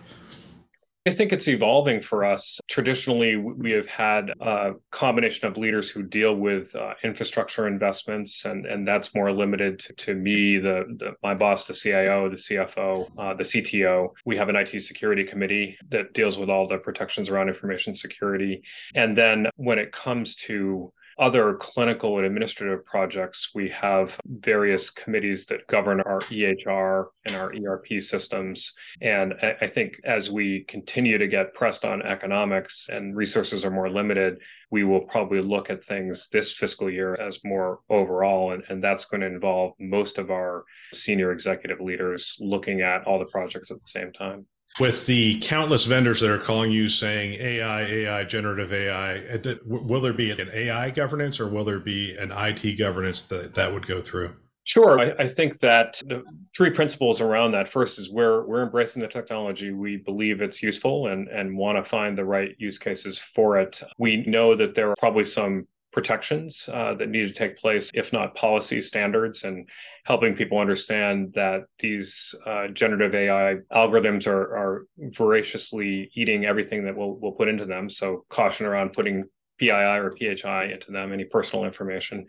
I 1.06 1.10
think 1.12 1.34
it's 1.34 1.48
evolving 1.48 2.00
for 2.00 2.24
us. 2.24 2.58
Traditionally, 2.66 3.36
we 3.36 3.72
have 3.72 3.86
had 3.86 4.30
a 4.40 4.72
combination 4.90 5.46
of 5.46 5.58
leaders 5.58 5.90
who 5.90 6.02
deal 6.02 6.34
with 6.34 6.74
uh, 6.74 6.94
infrastructure 7.02 7.66
investments, 7.66 8.46
and, 8.46 8.64
and 8.64 8.88
that's 8.88 9.14
more 9.14 9.30
limited 9.30 9.80
to, 9.80 9.92
to 9.92 10.14
me, 10.14 10.56
the, 10.56 10.84
the, 10.96 11.12
my 11.22 11.34
boss, 11.34 11.66
the 11.66 11.74
CIO, 11.74 12.30
the 12.30 12.36
CFO, 12.36 13.10
uh, 13.18 13.34
the 13.34 13.44
CTO. 13.44 14.08
We 14.24 14.38
have 14.38 14.48
an 14.48 14.56
IT 14.56 14.80
security 14.80 15.24
committee 15.24 15.76
that 15.90 16.14
deals 16.14 16.38
with 16.38 16.48
all 16.48 16.66
the 16.66 16.78
protections 16.78 17.28
around 17.28 17.48
information 17.48 17.94
security. 17.94 18.62
And 18.94 19.14
then 19.16 19.48
when 19.56 19.78
it 19.78 19.92
comes 19.92 20.36
to 20.36 20.90
other 21.18 21.54
clinical 21.54 22.18
and 22.18 22.26
administrative 22.26 22.84
projects, 22.84 23.50
we 23.54 23.68
have 23.70 24.18
various 24.26 24.90
committees 24.90 25.46
that 25.46 25.66
govern 25.66 26.00
our 26.00 26.20
EHR 26.20 27.06
and 27.26 27.36
our 27.36 27.52
ERP 27.54 28.00
systems. 28.00 28.72
And 29.00 29.34
I 29.60 29.66
think 29.66 30.00
as 30.04 30.30
we 30.30 30.64
continue 30.68 31.18
to 31.18 31.28
get 31.28 31.54
pressed 31.54 31.84
on 31.84 32.02
economics 32.02 32.88
and 32.90 33.16
resources 33.16 33.64
are 33.64 33.70
more 33.70 33.90
limited, 33.90 34.38
we 34.70 34.84
will 34.84 35.02
probably 35.02 35.40
look 35.40 35.70
at 35.70 35.82
things 35.82 36.28
this 36.32 36.52
fiscal 36.52 36.90
year 36.90 37.14
as 37.14 37.38
more 37.44 37.80
overall. 37.88 38.52
And, 38.52 38.62
and 38.68 38.82
that's 38.82 39.04
going 39.04 39.20
to 39.20 39.26
involve 39.26 39.74
most 39.78 40.18
of 40.18 40.30
our 40.30 40.64
senior 40.92 41.32
executive 41.32 41.80
leaders 41.80 42.36
looking 42.40 42.80
at 42.80 43.04
all 43.04 43.18
the 43.18 43.24
projects 43.26 43.70
at 43.70 43.80
the 43.80 43.86
same 43.86 44.12
time 44.12 44.46
with 44.80 45.06
the 45.06 45.38
countless 45.40 45.84
vendors 45.84 46.20
that 46.20 46.30
are 46.30 46.38
calling 46.38 46.72
you 46.72 46.88
saying 46.88 47.34
AI, 47.40 47.82
AI, 47.82 48.24
generative 48.24 48.72
AI, 48.72 49.18
uh, 49.18 49.54
will 49.64 50.00
there 50.00 50.12
be 50.12 50.30
an 50.30 50.50
AI 50.52 50.90
governance 50.90 51.38
or 51.38 51.48
will 51.48 51.64
there 51.64 51.78
be 51.78 52.16
an 52.16 52.32
IT 52.32 52.76
governance 52.76 53.22
that 53.22 53.54
that 53.54 53.72
would 53.72 53.86
go 53.86 54.02
through? 54.02 54.34
Sure. 54.64 54.98
I, 54.98 55.12
I, 55.22 55.28
think 55.28 55.60
that 55.60 56.00
the 56.06 56.24
three 56.56 56.70
principles 56.70 57.20
around 57.20 57.52
that 57.52 57.68
first 57.68 57.98
is 57.98 58.10
we're 58.10 58.46
we're 58.46 58.62
embracing 58.62 59.02
the 59.02 59.08
technology. 59.08 59.72
We 59.72 59.98
believe 59.98 60.40
it's 60.40 60.62
useful 60.62 61.08
and 61.08 61.28
and 61.28 61.56
want 61.56 61.76
to 61.76 61.84
find 61.84 62.16
the 62.16 62.24
right 62.24 62.54
use 62.58 62.78
cases 62.78 63.18
for 63.18 63.58
it. 63.58 63.82
We 63.98 64.24
know 64.24 64.56
that 64.56 64.74
there 64.74 64.90
are 64.90 64.96
probably 64.98 65.26
some 65.26 65.66
protections 65.94 66.68
uh, 66.72 66.92
that 66.94 67.08
need 67.08 67.26
to 67.26 67.32
take 67.32 67.56
place, 67.56 67.90
if 67.94 68.12
not 68.12 68.34
policy 68.34 68.80
standards, 68.80 69.44
and 69.44 69.66
helping 70.04 70.34
people 70.34 70.58
understand 70.58 71.32
that 71.34 71.62
these 71.78 72.34
uh, 72.44 72.66
generative 72.68 73.14
AI 73.14 73.56
algorithms 73.72 74.26
are, 74.26 74.42
are 74.56 74.86
voraciously 74.98 76.10
eating 76.14 76.44
everything 76.44 76.84
that 76.84 76.94
we'll, 76.94 77.14
we'll 77.14 77.32
put 77.32 77.48
into 77.48 77.64
them. 77.64 77.88
So, 77.88 78.26
caution 78.28 78.66
around 78.66 78.92
putting 78.92 79.24
PII 79.58 79.70
or 79.70 80.12
PHI 80.18 80.72
into 80.72 80.90
them, 80.90 81.12
any 81.12 81.24
personal 81.24 81.64
information. 81.64 82.26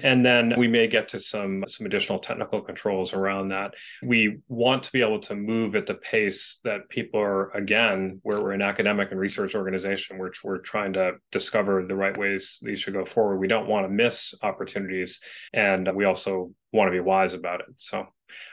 And 0.00 0.24
then 0.24 0.54
we 0.56 0.68
may 0.68 0.86
get 0.86 1.08
to 1.08 1.20
some 1.20 1.64
some 1.66 1.86
additional 1.86 2.18
technical 2.18 2.60
controls 2.60 3.12
around 3.12 3.48
that. 3.48 3.74
We 4.02 4.38
want 4.48 4.82
to 4.84 4.92
be 4.92 5.00
able 5.00 5.20
to 5.20 5.34
move 5.34 5.74
at 5.74 5.86
the 5.86 5.94
pace 5.94 6.60
that 6.64 6.88
people 6.88 7.20
are 7.20 7.50
again, 7.50 8.20
where 8.22 8.40
we're 8.40 8.52
an 8.52 8.62
academic 8.62 9.10
and 9.10 9.18
research 9.18 9.54
organization, 9.54 10.18
which 10.18 10.44
we're 10.44 10.58
trying 10.58 10.92
to 10.94 11.14
discover 11.32 11.84
the 11.84 11.96
right 11.96 12.16
ways 12.16 12.58
these 12.62 12.80
should 12.80 12.94
go 12.94 13.04
forward. 13.04 13.38
We 13.38 13.48
don't 13.48 13.68
want 13.68 13.86
to 13.86 13.90
miss 13.90 14.34
opportunities, 14.42 15.20
and 15.52 15.88
we 15.94 16.04
also 16.04 16.52
want 16.72 16.88
to 16.88 16.92
be 16.92 17.00
wise 17.00 17.34
about 17.34 17.60
it. 17.60 17.74
So 17.76 18.06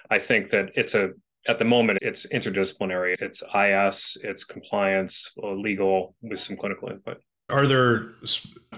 I 0.09 0.19
think 0.19 0.49
that 0.49 0.69
it's 0.75 0.95
a 0.95 1.11
at 1.47 1.59
the 1.59 1.65
moment 1.65 1.99
it's 2.01 2.25
interdisciplinary 2.27 3.15
it's 3.19 3.43
is 3.43 4.17
it's 4.23 4.43
compliance 4.43 5.31
legal 5.37 6.15
with 6.21 6.39
some 6.39 6.57
clinical 6.57 6.89
input 6.89 7.17
are 7.49 7.67
there 7.67 8.13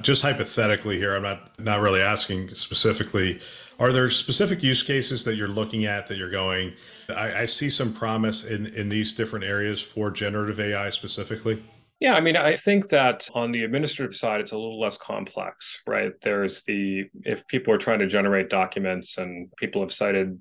just 0.01 0.21
hypothetically 0.21 0.97
here? 0.97 1.15
I'm 1.15 1.23
not 1.23 1.59
not 1.59 1.81
really 1.81 2.01
asking 2.01 2.53
specifically. 2.53 3.39
Are 3.79 3.91
there 3.91 4.09
specific 4.09 4.63
use 4.63 4.81
cases 4.83 5.23
that 5.23 5.35
you're 5.35 5.47
looking 5.47 5.85
at 5.85 6.07
that 6.07 6.17
you're 6.17 6.31
going? 6.31 6.73
I, 7.09 7.41
I 7.41 7.45
see 7.45 7.69
some 7.69 7.93
promise 7.93 8.43
in 8.43 8.67
in 8.67 8.89
these 8.89 9.13
different 9.13 9.45
areas 9.45 9.81
for 9.81 10.11
generative 10.11 10.59
AI 10.59 10.89
specifically. 10.89 11.63
Yeah, 11.99 12.13
I 12.13 12.19
mean, 12.19 12.35
I 12.35 12.55
think 12.55 12.89
that 12.89 13.27
on 13.33 13.51
the 13.51 13.63
administrative 13.63 14.15
side, 14.15 14.39
it's 14.39 14.51
a 14.51 14.57
little 14.57 14.79
less 14.79 14.97
complex, 14.97 15.81
right? 15.87 16.11
There's 16.21 16.61
the 16.63 17.05
if 17.23 17.47
people 17.47 17.73
are 17.73 17.79
trying 17.79 17.99
to 17.99 18.07
generate 18.07 18.49
documents, 18.49 19.17
and 19.17 19.49
people 19.57 19.81
have 19.81 19.93
cited 19.93 20.39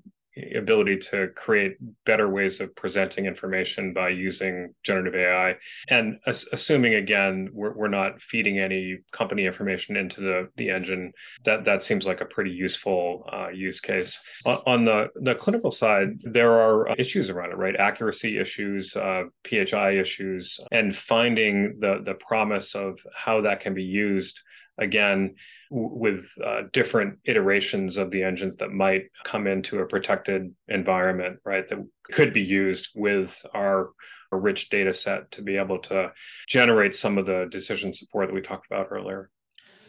ability 0.55 0.97
to 0.97 1.27
create 1.35 1.77
better 2.05 2.29
ways 2.29 2.59
of 2.59 2.75
presenting 2.75 3.25
information 3.25 3.93
by 3.93 4.09
using 4.09 4.73
generative 4.83 5.15
AI. 5.15 5.55
And 5.89 6.19
as, 6.25 6.45
assuming 6.51 6.95
again, 6.95 7.49
we're, 7.53 7.73
we're 7.73 7.87
not 7.87 8.21
feeding 8.21 8.59
any 8.59 8.99
company 9.11 9.45
information 9.45 9.95
into 9.95 10.21
the, 10.21 10.49
the 10.57 10.69
engine, 10.69 11.13
that, 11.45 11.65
that 11.65 11.83
seems 11.83 12.05
like 12.05 12.21
a 12.21 12.25
pretty 12.25 12.51
useful 12.51 13.27
uh, 13.31 13.49
use 13.49 13.79
case. 13.79 14.19
On 14.45 14.85
the, 14.85 15.07
the 15.15 15.35
clinical 15.35 15.71
side, 15.71 16.19
there 16.23 16.51
are 16.51 16.95
issues 16.97 17.29
around 17.29 17.51
it, 17.51 17.57
right? 17.57 17.75
Accuracy 17.75 18.39
issues, 18.39 18.95
uh, 18.95 19.23
PHI 19.47 19.91
issues, 19.99 20.59
and 20.71 20.95
finding 20.95 21.79
the, 21.79 22.01
the 22.05 22.13
promise 22.15 22.75
of 22.75 22.99
how 23.13 23.41
that 23.41 23.59
can 23.59 23.73
be 23.73 23.83
used 23.83 24.41
again 24.77 25.35
with 25.69 26.31
uh, 26.43 26.63
different 26.73 27.19
iterations 27.25 27.97
of 27.97 28.11
the 28.11 28.23
engines 28.23 28.55
that 28.57 28.71
might 28.71 29.05
come 29.23 29.47
into 29.47 29.79
a 29.79 29.85
protected 29.85 30.53
environment, 30.67 31.39
right? 31.45 31.67
That 31.67 31.79
could 32.11 32.33
be 32.33 32.41
used 32.41 32.89
with 32.95 33.45
our, 33.53 33.91
our 34.31 34.39
rich 34.39 34.69
data 34.69 34.93
set 34.93 35.29
to 35.31 35.41
be 35.41 35.57
able 35.57 35.79
to 35.79 36.11
generate 36.47 36.95
some 36.95 37.17
of 37.17 37.25
the 37.25 37.47
decision 37.51 37.93
support 37.93 38.27
that 38.27 38.33
we 38.33 38.41
talked 38.41 38.67
about 38.67 38.87
earlier. 38.91 39.29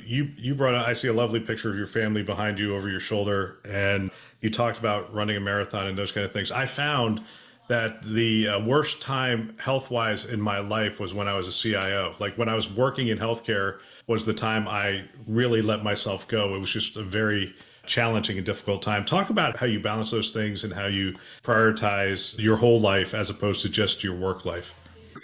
You 0.05 0.31
you 0.37 0.55
brought 0.55 0.77
I 0.77 0.93
see 0.93 1.09
a 1.09 1.12
lovely 1.12 1.41
picture 1.41 1.71
of 1.71 1.77
your 1.77 1.88
family 1.88 2.23
behind 2.23 2.61
you 2.61 2.77
over 2.77 2.88
your 2.88 3.01
shoulder, 3.01 3.59
and 3.64 4.12
you 4.41 4.49
talked 4.49 4.79
about 4.79 5.12
running 5.12 5.37
a 5.37 5.41
marathon 5.41 5.88
and 5.88 5.99
those 5.99 6.12
kind 6.12 6.25
of 6.25 6.33
things. 6.33 6.53
I 6.53 6.67
found 6.67 7.25
that 7.68 8.02
the 8.02 8.48
uh, 8.48 8.61
worst 8.61 9.00
time 9.00 9.54
health 9.59 9.90
wise 9.90 10.24
in 10.24 10.40
my 10.40 10.59
life 10.59 11.00
was 11.00 11.14
when 11.14 11.28
I 11.28 11.35
was 11.35 11.48
a 11.48 11.52
CIO. 11.52 12.14
Like 12.18 12.37
when 12.37 12.48
I 12.48 12.54
was 12.54 12.70
working 12.70 13.09
in 13.09 13.18
healthcare, 13.18 13.81
was 14.07 14.24
the 14.24 14.35
time 14.35 14.66
I 14.66 15.04
really 15.26 15.62
let 15.62 15.85
myself 15.85 16.26
go. 16.26 16.54
It 16.54 16.59
was 16.59 16.70
just 16.70 16.96
a 16.96 17.02
very 17.02 17.54
challenging 17.87 18.38
and 18.38 18.46
difficult 18.46 18.83
time. 18.83 19.04
Talk 19.04 19.31
about 19.31 19.59
how 19.59 19.66
you 19.66 19.81
balance 19.81 20.11
those 20.11 20.31
things 20.31 20.64
and 20.64 20.72
how 20.72 20.87
you 20.87 21.14
prioritize 21.44 22.38
your 22.38 22.57
whole 22.57 22.81
life 22.81 23.14
as 23.14 23.31
opposed 23.31 23.62
to 23.62 23.68
just 23.68 24.02
your 24.02 24.16
work 24.16 24.44
life. 24.44 24.74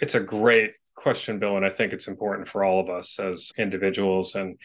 It's 0.01 0.15
a 0.15 0.19
great 0.19 0.73
question, 0.95 1.39
Bill, 1.39 1.57
and 1.57 1.65
I 1.65 1.69
think 1.69 1.93
it's 1.93 2.07
important 2.07 2.47
for 2.47 2.63
all 2.63 2.79
of 2.79 2.89
us 2.89 3.19
as 3.19 3.51
individuals. 3.57 4.35
And 4.35 4.57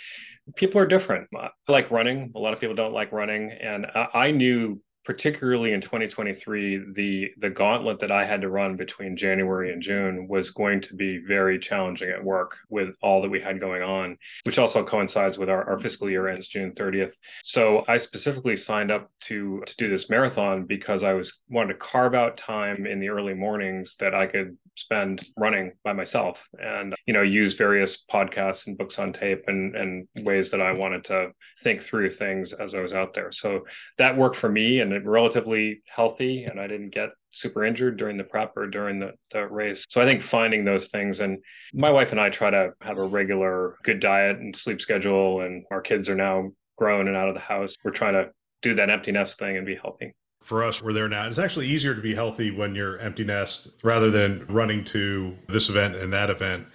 people 0.54 0.80
are 0.80 0.86
different. 0.86 1.28
I 1.36 1.48
like 1.68 1.90
running. 1.90 2.32
A 2.34 2.38
lot 2.38 2.52
of 2.52 2.60
people 2.60 2.74
don't 2.74 2.92
like 2.92 3.12
running. 3.12 3.52
And 3.52 3.86
I 4.14 4.30
knew 4.30 4.80
particularly 5.04 5.72
in 5.72 5.80
2023, 5.80 6.92
the 6.94 7.30
the 7.38 7.50
gauntlet 7.50 7.98
that 8.00 8.12
I 8.12 8.24
had 8.24 8.40
to 8.42 8.48
run 8.48 8.76
between 8.76 9.16
January 9.16 9.72
and 9.72 9.82
June 9.82 10.28
was 10.28 10.50
going 10.50 10.80
to 10.82 10.94
be 10.94 11.18
very 11.18 11.58
challenging 11.58 12.10
at 12.10 12.22
work 12.22 12.58
with 12.68 12.94
all 13.02 13.22
that 13.22 13.30
we 13.30 13.40
had 13.40 13.60
going 13.60 13.82
on, 13.82 14.16
which 14.44 14.58
also 14.58 14.84
coincides 14.84 15.38
with 15.38 15.48
our, 15.48 15.68
our 15.68 15.78
fiscal 15.78 16.10
year 16.10 16.28
ends 16.28 16.48
June 16.48 16.72
30th. 16.72 17.14
So 17.42 17.84
I 17.88 17.98
specifically 17.98 18.56
signed 18.56 18.90
up 18.90 19.10
to 19.22 19.62
to 19.66 19.76
do 19.76 19.88
this 19.88 20.10
marathon 20.10 20.64
because 20.64 21.02
I 21.02 21.14
was 21.14 21.40
wanted 21.48 21.74
to 21.74 21.78
carve 21.78 22.14
out 22.14 22.36
time 22.36 22.86
in 22.86 23.00
the 23.00 23.08
early 23.08 23.34
mornings 23.34 23.96
that 24.00 24.14
I 24.14 24.26
could 24.26 24.56
spend 24.76 25.26
running 25.36 25.72
by 25.84 25.92
myself 25.92 26.48
and 26.58 26.94
you 27.06 27.12
know 27.12 27.22
use 27.22 27.54
various 27.54 28.04
podcasts 28.10 28.66
and 28.66 28.78
books 28.78 28.98
on 28.98 29.12
tape 29.12 29.44
and 29.46 29.74
and 29.76 30.08
ways 30.24 30.50
that 30.50 30.60
I 30.60 30.72
wanted 30.72 31.04
to 31.06 31.32
think 31.62 31.82
through 31.82 32.10
things 32.10 32.52
as 32.52 32.74
I 32.74 32.80
was 32.80 32.92
out 32.92 33.14
there. 33.14 33.32
So 33.32 33.66
that 33.98 34.16
worked 34.16 34.36
for 34.36 34.48
me 34.48 34.80
and 34.80 34.99
relatively 35.06 35.82
healthy, 35.86 36.44
and 36.44 36.60
I 36.60 36.66
didn't 36.66 36.90
get 36.90 37.10
super 37.32 37.64
injured 37.64 37.96
during 37.96 38.16
the 38.16 38.24
prep 38.24 38.56
or 38.56 38.66
during 38.66 38.98
the, 38.98 39.12
the 39.32 39.46
race. 39.46 39.84
So 39.88 40.00
I 40.00 40.08
think 40.08 40.22
finding 40.22 40.64
those 40.64 40.88
things, 40.88 41.20
and 41.20 41.38
my 41.72 41.90
wife 41.90 42.10
and 42.10 42.20
I 42.20 42.30
try 42.30 42.50
to 42.50 42.72
have 42.80 42.98
a 42.98 43.04
regular 43.04 43.76
good 43.84 44.00
diet 44.00 44.38
and 44.38 44.56
sleep 44.56 44.80
schedule, 44.80 45.42
and 45.42 45.64
our 45.70 45.80
kids 45.80 46.08
are 46.08 46.16
now 46.16 46.50
grown 46.76 47.08
and 47.08 47.16
out 47.16 47.28
of 47.28 47.34
the 47.34 47.40
house. 47.40 47.74
We're 47.84 47.92
trying 47.92 48.14
to 48.14 48.30
do 48.62 48.74
that 48.74 48.90
empty 48.90 49.12
nest 49.12 49.38
thing 49.38 49.56
and 49.56 49.66
be 49.66 49.76
healthy. 49.76 50.12
For 50.42 50.64
us 50.64 50.82
we're 50.82 50.94
there 50.94 51.08
now. 51.08 51.28
It's 51.28 51.38
actually 51.38 51.66
easier 51.66 51.94
to 51.94 52.00
be 52.00 52.14
healthy 52.14 52.50
when 52.50 52.74
you're 52.74 52.98
empty 52.98 53.24
nest 53.24 53.68
rather 53.82 54.10
than 54.10 54.46
running 54.48 54.84
to 54.84 55.36
this 55.48 55.68
event 55.68 55.96
and 55.96 56.12
that 56.14 56.30
event 56.30 56.68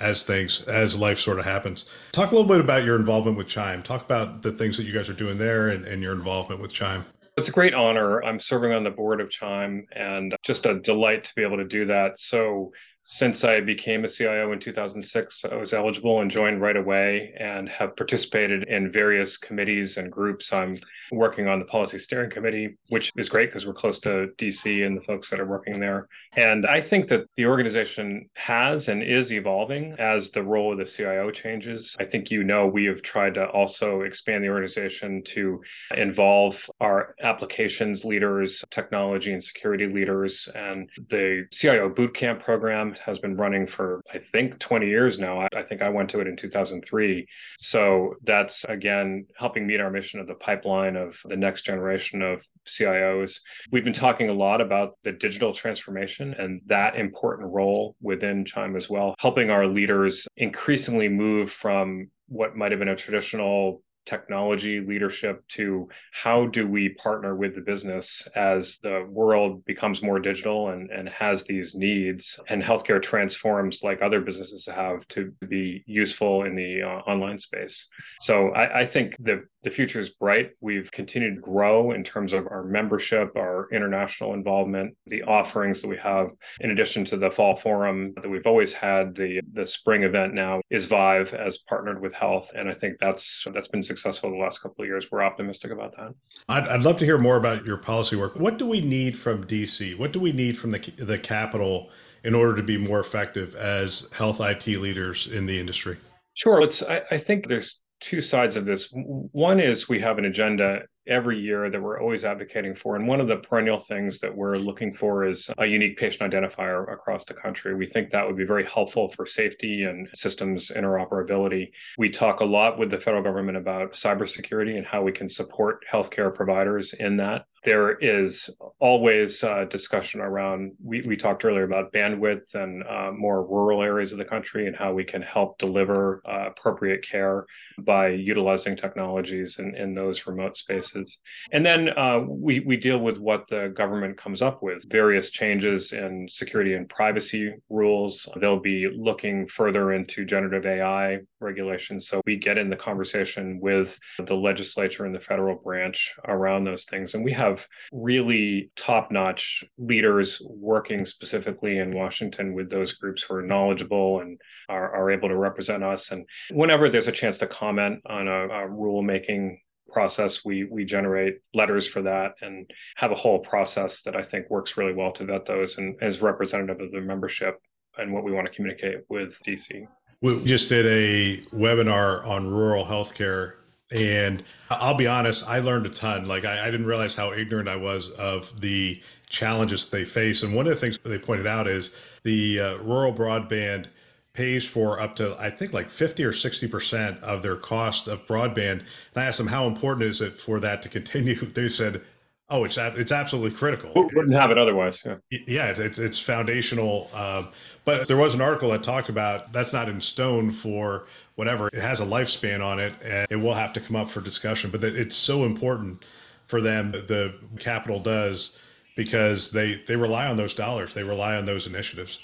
as 0.00 0.24
things 0.24 0.62
as 0.62 0.98
life 0.98 1.20
sort 1.20 1.38
of 1.38 1.44
happens. 1.44 1.86
Talk 2.10 2.32
a 2.32 2.34
little 2.34 2.48
bit 2.48 2.58
about 2.58 2.84
your 2.84 2.96
involvement 2.96 3.36
with 3.36 3.46
chime. 3.46 3.82
Talk 3.82 4.04
about 4.04 4.42
the 4.42 4.50
things 4.50 4.76
that 4.76 4.84
you 4.84 4.92
guys 4.92 5.08
are 5.08 5.14
doing 5.14 5.38
there 5.38 5.68
and, 5.68 5.84
and 5.84 6.02
your 6.02 6.12
involvement 6.12 6.60
with 6.60 6.72
chime 6.72 7.04
it's 7.36 7.48
a 7.48 7.52
great 7.52 7.74
honor. 7.74 8.22
I'm 8.22 8.38
serving 8.38 8.72
on 8.72 8.84
the 8.84 8.90
board 8.90 9.20
of 9.20 9.30
Chime 9.30 9.86
and 9.92 10.34
just 10.42 10.66
a 10.66 10.78
delight 10.80 11.24
to 11.24 11.34
be 11.34 11.42
able 11.42 11.56
to 11.56 11.64
do 11.64 11.86
that. 11.86 12.18
So, 12.18 12.72
since 13.06 13.44
I 13.44 13.60
became 13.60 14.04
a 14.04 14.08
CIO 14.08 14.52
in 14.52 14.58
2006, 14.58 15.44
I 15.44 15.56
was 15.56 15.74
eligible 15.74 16.22
and 16.22 16.30
joined 16.30 16.62
right 16.62 16.76
away 16.76 17.34
and 17.38 17.68
have 17.68 17.96
participated 17.96 18.64
in 18.64 18.90
various 18.90 19.36
committees 19.36 19.98
and 19.98 20.10
groups. 20.10 20.54
I'm 20.54 20.78
working 21.12 21.46
on 21.46 21.58
the 21.58 21.66
policy 21.66 21.98
steering 21.98 22.30
committee, 22.30 22.78
which 22.88 23.12
is 23.18 23.28
great 23.28 23.50
because 23.50 23.66
we're 23.66 23.74
close 23.74 23.98
to 24.00 24.28
DC 24.38 24.86
and 24.86 24.96
the 24.96 25.02
folks 25.02 25.28
that 25.28 25.38
are 25.38 25.44
working 25.44 25.78
there. 25.78 26.08
And 26.36 26.64
I 26.66 26.80
think 26.80 27.08
that 27.08 27.26
the 27.36 27.44
organization 27.44 28.30
has 28.36 28.88
and 28.88 29.02
is 29.02 29.34
evolving 29.34 29.94
as 29.98 30.30
the 30.30 30.42
role 30.42 30.72
of 30.72 30.78
the 30.78 30.86
CIO 30.86 31.30
changes. 31.30 31.94
I 32.00 32.06
think 32.06 32.30
you 32.30 32.42
know 32.42 32.66
we 32.66 32.86
have 32.86 33.02
tried 33.02 33.34
to 33.34 33.44
also 33.48 34.00
expand 34.00 34.42
the 34.42 34.48
organization 34.48 35.22
to 35.26 35.60
involve 35.94 36.70
our 36.80 37.14
applications 37.22 38.02
leaders, 38.02 38.64
technology 38.70 39.34
and 39.34 39.44
security 39.44 39.88
leaders, 39.88 40.48
and 40.54 40.88
the 41.10 41.46
CIO 41.50 41.90
bootcamp 41.90 42.40
program 42.40 42.93
has 42.98 43.18
been 43.18 43.36
running 43.36 43.66
for, 43.66 44.02
I 44.12 44.18
think, 44.18 44.58
20 44.58 44.86
years 44.86 45.18
now. 45.18 45.40
I, 45.40 45.48
I 45.56 45.62
think 45.62 45.82
I 45.82 45.88
went 45.88 46.10
to 46.10 46.20
it 46.20 46.26
in 46.26 46.36
2003. 46.36 47.26
So 47.58 48.14
that's, 48.22 48.64
again, 48.64 49.26
helping 49.36 49.66
meet 49.66 49.80
our 49.80 49.90
mission 49.90 50.20
of 50.20 50.26
the 50.26 50.34
pipeline 50.34 50.96
of 50.96 51.20
the 51.24 51.36
next 51.36 51.62
generation 51.62 52.22
of 52.22 52.46
CIOs. 52.66 53.40
We've 53.70 53.84
been 53.84 53.92
talking 53.92 54.28
a 54.28 54.34
lot 54.34 54.60
about 54.60 54.98
the 55.02 55.12
digital 55.12 55.52
transformation 55.52 56.34
and 56.34 56.60
that 56.66 56.96
important 56.96 57.52
role 57.52 57.96
within 58.00 58.44
Chime 58.44 58.76
as 58.76 58.88
well, 58.88 59.14
helping 59.18 59.50
our 59.50 59.66
leaders 59.66 60.26
increasingly 60.36 61.08
move 61.08 61.50
from 61.50 62.10
what 62.28 62.56
might 62.56 62.72
have 62.72 62.78
been 62.78 62.88
a 62.88 62.96
traditional 62.96 63.82
technology 64.04 64.80
leadership 64.80 65.46
to 65.48 65.88
how 66.12 66.46
do 66.46 66.66
we 66.66 66.90
partner 66.90 67.34
with 67.34 67.54
the 67.54 67.60
business 67.60 68.26
as 68.34 68.78
the 68.82 69.06
world 69.08 69.64
becomes 69.64 70.02
more 70.02 70.18
digital 70.18 70.70
and, 70.70 70.90
and 70.90 71.08
has 71.08 71.44
these 71.44 71.74
needs 71.74 72.38
and 72.48 72.62
healthcare 72.62 73.00
transforms 73.00 73.82
like 73.82 74.02
other 74.02 74.20
businesses 74.20 74.66
have 74.66 75.06
to 75.08 75.32
be 75.48 75.82
useful 75.86 76.44
in 76.44 76.54
the 76.54 76.82
uh, 76.82 77.10
online 77.10 77.38
space. 77.38 77.86
So 78.20 78.48
I, 78.50 78.80
I 78.80 78.84
think 78.84 79.16
the, 79.18 79.44
the 79.64 79.70
future 79.70 79.98
is 79.98 80.10
bright. 80.10 80.50
We've 80.60 80.90
continued 80.92 81.36
to 81.36 81.40
grow 81.40 81.92
in 81.92 82.04
terms 82.04 82.32
of 82.32 82.46
our 82.46 82.62
membership, 82.62 83.34
our 83.36 83.68
international 83.72 84.34
involvement, 84.34 84.94
the 85.06 85.22
offerings 85.22 85.80
that 85.82 85.88
we 85.88 85.96
have, 85.96 86.30
in 86.60 86.70
addition 86.70 87.04
to 87.06 87.16
the 87.16 87.30
fall 87.30 87.56
forum 87.56 88.12
that 88.16 88.28
we've 88.28 88.46
always 88.46 88.72
had, 88.72 89.14
the, 89.14 89.40
the 89.52 89.64
spring 89.64 90.02
event 90.02 90.34
now 90.34 90.60
is 90.70 90.84
Vive 90.84 91.32
as 91.34 91.58
partnered 91.58 92.00
with 92.00 92.12
health. 92.12 92.52
And 92.54 92.68
I 92.68 92.74
think 92.74 92.98
that's 93.00 93.44
that's 93.52 93.68
been 93.68 93.82
successful 93.82 94.30
the 94.30 94.36
last 94.36 94.60
couple 94.60 94.82
of 94.82 94.88
years. 94.88 95.10
We're 95.10 95.22
optimistic 95.22 95.72
about 95.72 95.96
that. 95.96 96.14
I'd, 96.48 96.68
I'd 96.68 96.82
love 96.82 96.98
to 96.98 97.04
hear 97.04 97.18
more 97.18 97.36
about 97.36 97.64
your 97.64 97.78
policy 97.78 98.16
work. 98.16 98.36
What 98.36 98.58
do 98.58 98.66
we 98.66 98.80
need 98.80 99.18
from 99.18 99.44
DC? 99.44 99.98
What 99.98 100.12
do 100.12 100.20
we 100.20 100.32
need 100.32 100.58
from 100.58 100.70
the 100.70 100.92
the 100.98 101.18
capital 101.18 101.90
in 102.22 102.34
order 102.34 102.56
to 102.56 102.62
be 102.62 102.76
more 102.76 103.00
effective 103.00 103.54
as 103.54 104.08
health 104.12 104.40
IT 104.40 104.66
leaders 104.66 105.26
in 105.26 105.46
the 105.46 105.58
industry? 105.58 105.96
Sure. 106.34 106.60
It's, 106.62 106.82
I, 106.82 107.02
I 107.12 107.18
think 107.18 107.46
there's 107.46 107.80
two 108.00 108.20
sides 108.20 108.56
of 108.56 108.66
this. 108.66 108.88
One 108.92 109.60
is 109.60 109.88
we 109.88 110.00
have 110.00 110.18
an 110.18 110.26
agenda 110.26 110.82
every 111.06 111.38
year 111.38 111.70
that 111.70 111.80
we're 111.80 112.00
always 112.00 112.24
advocating 112.24 112.74
for. 112.74 112.96
And 112.96 113.06
one 113.06 113.20
of 113.20 113.28
the 113.28 113.36
perennial 113.36 113.78
things 113.78 114.18
that 114.20 114.34
we're 114.34 114.56
looking 114.56 114.92
for 114.92 115.26
is 115.26 115.50
a 115.58 115.66
unique 115.66 115.98
patient 115.98 116.32
identifier 116.32 116.90
across 116.92 117.24
the 117.24 117.34
country. 117.34 117.74
We 117.74 117.86
think 117.86 118.10
that 118.10 118.26
would 118.26 118.36
be 118.36 118.46
very 118.46 118.64
helpful 118.64 119.08
for 119.08 119.26
safety 119.26 119.84
and 119.84 120.08
systems 120.14 120.70
interoperability. 120.74 121.70
We 121.98 122.08
talk 122.08 122.40
a 122.40 122.44
lot 122.44 122.78
with 122.78 122.90
the 122.90 123.00
federal 123.00 123.22
government 123.22 123.58
about 123.58 123.92
cybersecurity 123.92 124.76
and 124.78 124.86
how 124.86 125.02
we 125.02 125.12
can 125.12 125.28
support 125.28 125.84
healthcare 125.90 126.34
providers 126.34 126.94
in 126.94 127.18
that 127.18 127.44
there 127.64 127.92
is 127.98 128.50
always 128.78 129.42
uh, 129.42 129.64
discussion 129.64 130.20
around 130.20 130.72
we, 130.82 131.02
we 131.02 131.16
talked 131.16 131.44
earlier 131.44 131.64
about 131.64 131.92
bandwidth 131.92 132.54
and 132.54 132.84
uh, 132.84 133.10
more 133.12 133.44
rural 133.44 133.82
areas 133.82 134.12
of 134.12 134.18
the 134.18 134.24
country 134.24 134.66
and 134.66 134.76
how 134.76 134.92
we 134.92 135.04
can 135.04 135.22
help 135.22 135.58
deliver 135.58 136.22
uh, 136.26 136.48
appropriate 136.48 137.02
care 137.02 137.46
by 137.78 138.08
utilizing 138.08 138.76
technologies 138.76 139.58
in, 139.58 139.74
in 139.76 139.94
those 139.94 140.26
remote 140.26 140.56
spaces. 140.56 141.18
And 141.52 141.64
then 141.64 141.88
uh, 141.96 142.20
we, 142.26 142.60
we 142.60 142.76
deal 142.76 142.98
with 142.98 143.18
what 143.18 143.48
the 143.48 143.72
government 143.74 144.16
comes 144.16 144.42
up 144.42 144.62
with 144.62 144.84
various 144.88 145.30
changes 145.30 145.92
in 145.92 146.26
security 146.28 146.74
and 146.74 146.88
privacy 146.88 147.54
rules. 147.70 148.28
They'll 148.36 148.60
be 148.60 148.88
looking 148.94 149.46
further 149.46 149.92
into 149.92 150.24
generative 150.24 150.66
ai 150.66 151.20
regulations. 151.40 152.08
So 152.08 152.20
we 152.26 152.36
get 152.36 152.58
in 152.58 152.70
the 152.70 152.76
conversation 152.76 153.58
with 153.60 153.98
the 154.18 154.34
legislature 154.34 155.04
and 155.04 155.14
the 155.14 155.20
federal 155.20 155.56
branch 155.56 156.14
around 156.26 156.64
those 156.64 156.84
things. 156.84 157.14
And 157.14 157.24
we 157.24 157.32
have 157.32 157.53
have 157.54 157.66
really 157.92 158.70
top 158.76 159.10
notch 159.10 159.64
leaders 159.78 160.40
working 160.48 161.06
specifically 161.06 161.78
in 161.78 161.94
Washington 161.94 162.54
with 162.54 162.70
those 162.70 162.92
groups 162.92 163.22
who 163.22 163.34
are 163.36 163.42
knowledgeable 163.42 164.20
and 164.20 164.40
are, 164.68 164.94
are 164.94 165.10
able 165.10 165.28
to 165.28 165.36
represent 165.36 165.82
us. 165.82 166.10
And 166.10 166.26
whenever 166.50 166.88
there's 166.88 167.08
a 167.08 167.12
chance 167.12 167.38
to 167.38 167.46
comment 167.46 168.00
on 168.06 168.28
a, 168.28 168.44
a 168.44 168.68
rulemaking 168.68 169.58
process. 169.92 170.44
We 170.44 170.64
we 170.64 170.84
generate 170.84 171.36
letters 171.52 171.86
for 171.86 172.02
that 172.02 172.34
and 172.40 172.68
have 172.96 173.12
a 173.12 173.14
whole 173.14 173.38
process 173.38 174.02
that 174.02 174.16
I 174.16 174.22
think 174.22 174.50
works 174.50 174.76
really 174.76 174.94
well 174.94 175.12
to 175.12 175.24
vet 175.24 175.46
those 175.46 175.78
and 175.78 175.94
is 176.02 176.22
representative 176.22 176.80
of 176.80 176.90
the 176.90 177.00
membership 177.00 177.60
and 177.96 178.12
what 178.12 178.24
we 178.24 178.32
want 178.32 178.46
to 178.46 178.52
communicate 178.52 179.02
with 179.08 179.38
DC. 179.46 179.86
We 180.20 180.42
just 180.44 180.68
did 180.68 180.86
a 180.86 181.42
webinar 181.54 182.26
on 182.26 182.48
rural 182.48 182.84
healthcare 182.84 183.54
and 183.92 184.42
I'll 184.70 184.94
be 184.94 185.06
honest, 185.06 185.46
I 185.48 185.60
learned 185.60 185.86
a 185.86 185.90
ton. 185.90 186.26
Like 186.26 186.44
I, 186.44 186.66
I, 186.66 186.70
didn't 186.70 186.86
realize 186.86 187.14
how 187.14 187.32
ignorant 187.32 187.68
I 187.68 187.76
was 187.76 188.10
of 188.10 188.60
the 188.60 189.00
challenges 189.28 189.86
they 189.86 190.04
face. 190.04 190.42
And 190.42 190.54
one 190.54 190.66
of 190.66 190.70
the 190.70 190.80
things 190.80 190.98
that 190.98 191.08
they 191.08 191.18
pointed 191.18 191.46
out 191.46 191.68
is 191.68 191.90
the 192.22 192.60
uh, 192.60 192.76
rural 192.78 193.12
broadband 193.12 193.86
pays 194.32 194.66
for 194.66 194.98
up 194.98 195.14
to 195.16 195.36
I 195.38 195.48
think 195.48 195.72
like 195.72 195.88
50 195.88 196.24
or 196.24 196.32
60 196.32 196.66
percent 196.66 197.22
of 197.22 197.42
their 197.42 197.56
cost 197.56 198.08
of 198.08 198.26
broadband. 198.26 198.80
And 198.80 198.84
I 199.16 199.24
asked 199.24 199.38
them 199.38 199.46
how 199.46 199.66
important 199.66 200.08
is 200.08 200.20
it 200.20 200.36
for 200.36 200.60
that 200.60 200.82
to 200.82 200.88
continue. 200.88 201.36
They 201.54 201.68
said, 201.68 202.02
"Oh, 202.48 202.64
it's 202.64 202.76
it's 202.78 203.12
absolutely 203.12 203.56
critical. 203.56 203.92
Wouldn't 203.94 204.34
have 204.34 204.50
it 204.50 204.58
otherwise." 204.58 205.02
Yeah, 205.04 205.16
yeah, 205.30 205.74
it's 205.76 205.98
it's 205.98 206.18
foundational. 206.18 207.10
Um, 207.14 207.48
but 207.84 208.08
there 208.08 208.16
was 208.16 208.34
an 208.34 208.40
article 208.40 208.70
that 208.70 208.82
talked 208.82 209.08
about 209.08 209.52
that's 209.52 209.72
not 209.72 209.88
in 209.88 210.00
stone 210.00 210.50
for 210.50 211.06
whatever. 211.34 211.68
It 211.68 211.80
has 211.80 212.00
a 212.00 212.06
lifespan 212.06 212.64
on 212.64 212.78
it, 212.78 212.94
and 213.02 213.26
it 213.30 213.36
will 213.36 213.54
have 213.54 213.72
to 213.74 213.80
come 213.80 213.96
up 213.96 214.10
for 214.10 214.20
discussion. 214.20 214.70
But 214.70 214.84
it's 214.84 215.16
so 215.16 215.44
important 215.44 216.04
for 216.46 216.60
them. 216.60 216.92
The 216.92 217.34
capital 217.58 218.00
does 218.00 218.52
because 218.96 219.50
they 219.50 219.82
they 219.86 219.96
rely 219.96 220.26
on 220.26 220.36
those 220.36 220.54
dollars. 220.54 220.94
They 220.94 221.02
rely 221.02 221.36
on 221.36 221.44
those 221.44 221.66
initiatives. 221.66 222.20